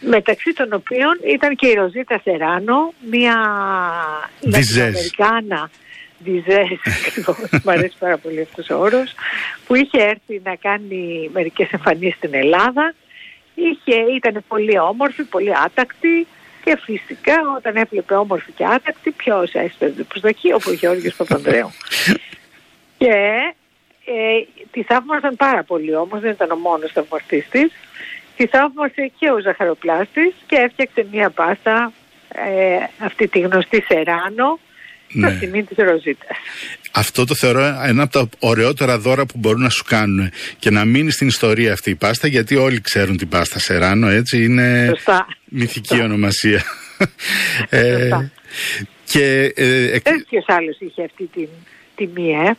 Μεταξύ 0.00 0.52
των 0.52 0.72
οποίων 0.72 1.18
ήταν 1.34 1.56
και 1.56 1.66
η 1.66 1.74
Ροζίτα 1.74 2.20
Σεράνο, 2.24 2.92
μια 3.10 3.36
Αμερικάνα 4.44 5.70
Διζές, 6.24 6.78
μου 7.64 7.70
αρέσει 7.76 7.96
πάρα 7.98 8.18
πολύ 8.18 8.40
αυτός 8.40 8.70
ο 8.70 8.78
όρος, 8.78 9.14
που 9.66 9.74
είχε 9.74 10.02
έρθει 10.02 10.40
να 10.44 10.54
κάνει 10.56 11.30
μερικές 11.32 11.70
εμφανίσεις 11.70 12.14
στην 12.16 12.34
Ελλάδα. 12.34 12.94
Είχε, 13.54 13.96
ήταν 14.16 14.44
πολύ 14.48 14.78
όμορφη, 14.78 15.22
πολύ 15.22 15.52
άτακτη 15.64 16.26
και 16.64 16.78
φυσικά 16.82 17.34
όταν 17.56 17.76
έβλεπε 17.76 18.14
όμορφη 18.14 18.52
και 18.52 18.64
άτακτη, 18.64 19.10
ποιος 19.10 19.52
έσπευε 19.52 20.02
προσδοκία, 20.02 20.54
ο 20.54 20.72
Γιώργος 20.72 21.14
Παπανδρέου. 21.14 21.70
και 22.98 23.14
ε, 24.04 24.62
τη 24.70 24.82
θαύμασαν 24.82 25.36
πάρα 25.36 25.62
πολύ 25.62 25.94
όμως, 25.94 26.20
δεν 26.20 26.30
ήταν 26.30 26.50
ο 26.50 26.56
μόνος 26.56 26.92
θαυμαστής 26.92 27.48
της. 27.48 27.72
Τη 28.36 28.46
θαύμασε 28.46 29.12
και 29.18 29.30
ο 29.30 29.40
ζαχαροπλάστης 29.40 30.34
και 30.46 30.56
έφτιαξε 30.56 31.06
μια 31.12 31.30
πάστα, 31.30 31.92
ε, 32.28 33.04
αυτή 33.04 33.28
τη 33.28 33.38
γνωστή 33.40 33.82
Σεράνο, 33.88 34.58
ναι. 35.12 35.28
στο 35.28 35.38
σημείο 35.38 35.64
της 35.64 35.76
Ροζίτας. 35.76 36.36
Αυτό 36.92 37.24
το 37.24 37.34
θεωρώ 37.34 37.60
ένα 37.84 38.02
από 38.02 38.12
τα 38.12 38.28
ωραιότερα 38.38 38.98
δώρα 38.98 39.26
που 39.26 39.34
μπορούν 39.38 39.60
να 39.60 39.68
σου 39.68 39.84
κάνουν 39.84 40.30
και 40.58 40.70
να 40.70 40.84
μείνει 40.84 41.10
στην 41.10 41.26
ιστορία 41.26 41.72
αυτή 41.72 41.90
η 41.90 41.94
πάστα 41.94 42.28
γιατί 42.28 42.56
όλοι 42.56 42.80
ξέρουν 42.80 43.16
την 43.16 43.28
πάστα 43.28 43.58
Σεράνο 43.58 44.08
έτσι 44.08 44.44
είναι 44.44 44.86
Σωστά. 44.90 45.26
Μυθική 45.52 46.00
ονομασία. 46.00 46.62
ε, 47.68 48.08
και, 49.04 49.52
ε, 49.54 49.84
ε, 49.84 50.00
ποιος 50.28 50.44
άλλος 50.46 50.76
είχε 50.78 51.04
αυτή 51.04 51.26
την 51.26 51.48
τιμή 51.94 52.30
ε. 52.30 52.54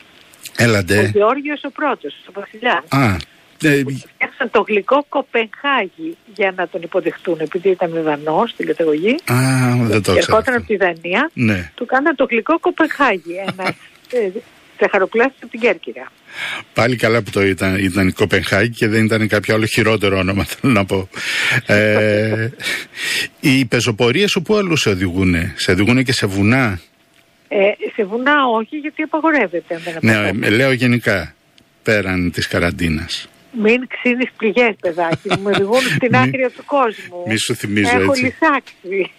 Έλατε. 0.57 0.97
Ο 0.99 1.03
Γεώργιος 1.03 1.63
ο 1.63 1.71
πρώτος, 1.71 2.13
ο 2.27 2.31
βασιλιάς. 2.33 2.83
Α, 2.89 3.17
ε, 3.61 3.83
Έφτιαξαν 4.17 4.49
το 4.51 4.63
γλυκό 4.67 5.05
Κοπενχάγη 5.09 6.17
για 6.35 6.53
να 6.55 6.67
τον 6.67 6.81
υποδεχτούν 6.81 7.39
επειδή 7.39 7.69
ήταν 7.69 7.91
Δανό 8.03 8.43
στην 8.47 8.65
καταγωγή. 8.65 9.15
Α, 9.25 9.35
δεν 9.77 10.01
το 10.01 10.15
ξέρω. 10.15 10.17
Ερχόταν 10.17 10.53
από 10.53 10.65
τη 10.65 10.75
Δανία. 10.75 11.29
Ναι. 11.33 11.71
Του 11.75 11.85
κάναν 11.85 12.15
το 12.15 12.25
γλυκό 12.29 12.59
Κοπενχάγη. 12.59 13.35
Ένα 13.47 13.75
ε, 14.83 14.87
ψεχαροπλάστη 14.87 15.35
από 15.41 15.51
την 15.51 15.59
Κέρκυρα. 15.59 16.11
Πάλι 16.73 16.95
καλά 16.95 17.21
που 17.21 17.29
το 17.31 17.43
ήταν, 17.43 17.75
ήταν 17.75 18.07
η 18.07 18.11
Κοπενχάγη 18.11 18.69
και 18.69 18.87
δεν 18.87 19.05
ήταν 19.05 19.27
κάποιο 19.27 19.55
άλλο 19.55 19.65
χειρότερο 19.65 20.17
όνομα, 20.17 20.43
θέλω 20.51 20.73
να 20.73 20.85
πω. 20.85 21.09
ε, 21.65 22.49
οι 23.39 23.65
πεζοπορίες 23.65 24.31
σου 24.31 24.41
πού 24.41 24.55
αλλού 24.55 24.75
σε 24.75 24.89
οδηγούν, 24.89 25.35
σε 25.55 25.71
οδηγούν 25.71 26.03
και 26.03 26.13
σε 26.13 26.25
βουνά; 26.25 26.79
Ε, 27.47 27.57
σε 27.95 28.03
βουνά 28.03 28.45
όχι, 28.45 28.77
γιατί 28.77 29.01
απαγορεύεται. 29.01 29.79
Ναι, 30.01 30.31
λέω 30.49 30.71
γενικά, 30.71 31.33
πέραν 31.83 32.31
της 32.31 32.47
καραντίνας. 32.47 33.27
Μην 33.61 33.87
ξύνεις 33.87 34.29
πληγές 34.37 34.75
παιδάκι 34.81 35.29
μου, 35.29 35.51
οδηγούν 35.53 35.81
στην 35.95 36.15
άκρη 36.15 36.49
του 36.55 36.65
κόσμου. 36.65 37.23
Μη 37.27 37.37
σου 37.37 37.55
θυμίζω 37.55 37.99
Έχω 37.99 38.11
έτσι. 38.11 38.23
λυσάξει. 38.23 39.11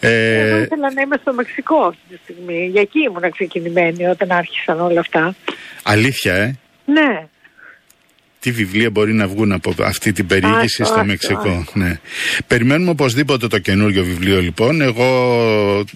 Ε... 0.00 0.48
Εγώ 0.48 0.58
ήθελα 0.58 0.92
να 0.92 1.00
είμαι 1.00 1.16
στο 1.20 1.32
Μεξικό 1.32 1.76
αυτή 1.76 2.00
τη 2.08 2.16
στιγμή. 2.22 2.66
Για 2.66 2.80
εκεί 2.80 2.98
ήμουν 2.98 3.30
ξεκινημένη 3.30 4.06
όταν 4.06 4.30
άρχισαν 4.30 4.80
όλα 4.80 5.00
αυτά. 5.00 5.34
Αλήθεια, 5.82 6.34
ε; 6.34 6.58
Ναι 6.84 7.28
τι 8.40 8.50
βιβλία 8.50 8.90
μπορεί 8.90 9.12
να 9.12 9.26
βγουν 9.28 9.52
από 9.52 9.74
αυτή 9.82 10.12
την 10.12 10.26
περιήγηση 10.26 10.84
στο 10.84 11.04
Μεξικό. 11.04 11.64
Ναι. 11.72 11.98
Περιμένουμε 12.46 12.90
οπωσδήποτε 12.90 13.46
το 13.46 13.58
καινούριο 13.58 14.04
βιβλίο 14.04 14.40
λοιπόν. 14.40 14.80
Εγώ 14.80 15.08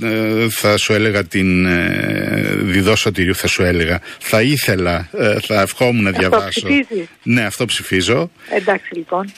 ε, 0.02 0.48
θα 0.50 0.76
σου 0.76 0.92
έλεγα 0.92 1.24
την 1.24 1.66
ε, 1.66 2.54
διδόσωτηρίου, 2.60 3.34
θα 3.34 3.46
σου 3.46 3.62
έλεγα. 3.62 4.00
Θα 4.18 4.42
ήθελα, 4.42 5.08
ε, 5.18 5.36
θα 5.40 5.60
ευχόμουν 5.60 6.02
να 6.02 6.10
διαβάσω. 6.10 6.46
Αυτό 6.46 6.60
ψηφίζεις; 6.68 7.06
Ναι, 7.22 7.44
αυτό 7.44 7.64
ψηφίζω. 7.64 8.30
Εντάξει 8.50 8.94
λοιπόν. 8.94 9.32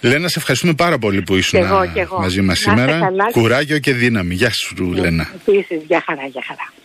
Λένα, 0.00 0.28
σε 0.28 0.38
ευχαριστούμε 0.38 0.74
πάρα 0.74 0.98
πολύ 0.98 1.22
που 1.22 1.36
ήσουν 1.36 1.58
εγώ, 1.58 1.92
εγώ. 1.94 2.20
μαζί 2.20 2.40
μας 2.40 2.58
σήμερα. 2.58 3.12
Κουράγιο 3.32 3.78
και 3.78 3.92
δύναμη. 3.92 4.34
Γεια 4.34 4.50
σου, 4.50 4.92
Λένα. 4.92 5.30
Επίσης, 5.46 5.80
για 5.86 6.02
χαρά, 6.06 6.26
για 6.26 6.42
χαρά. 6.46 6.79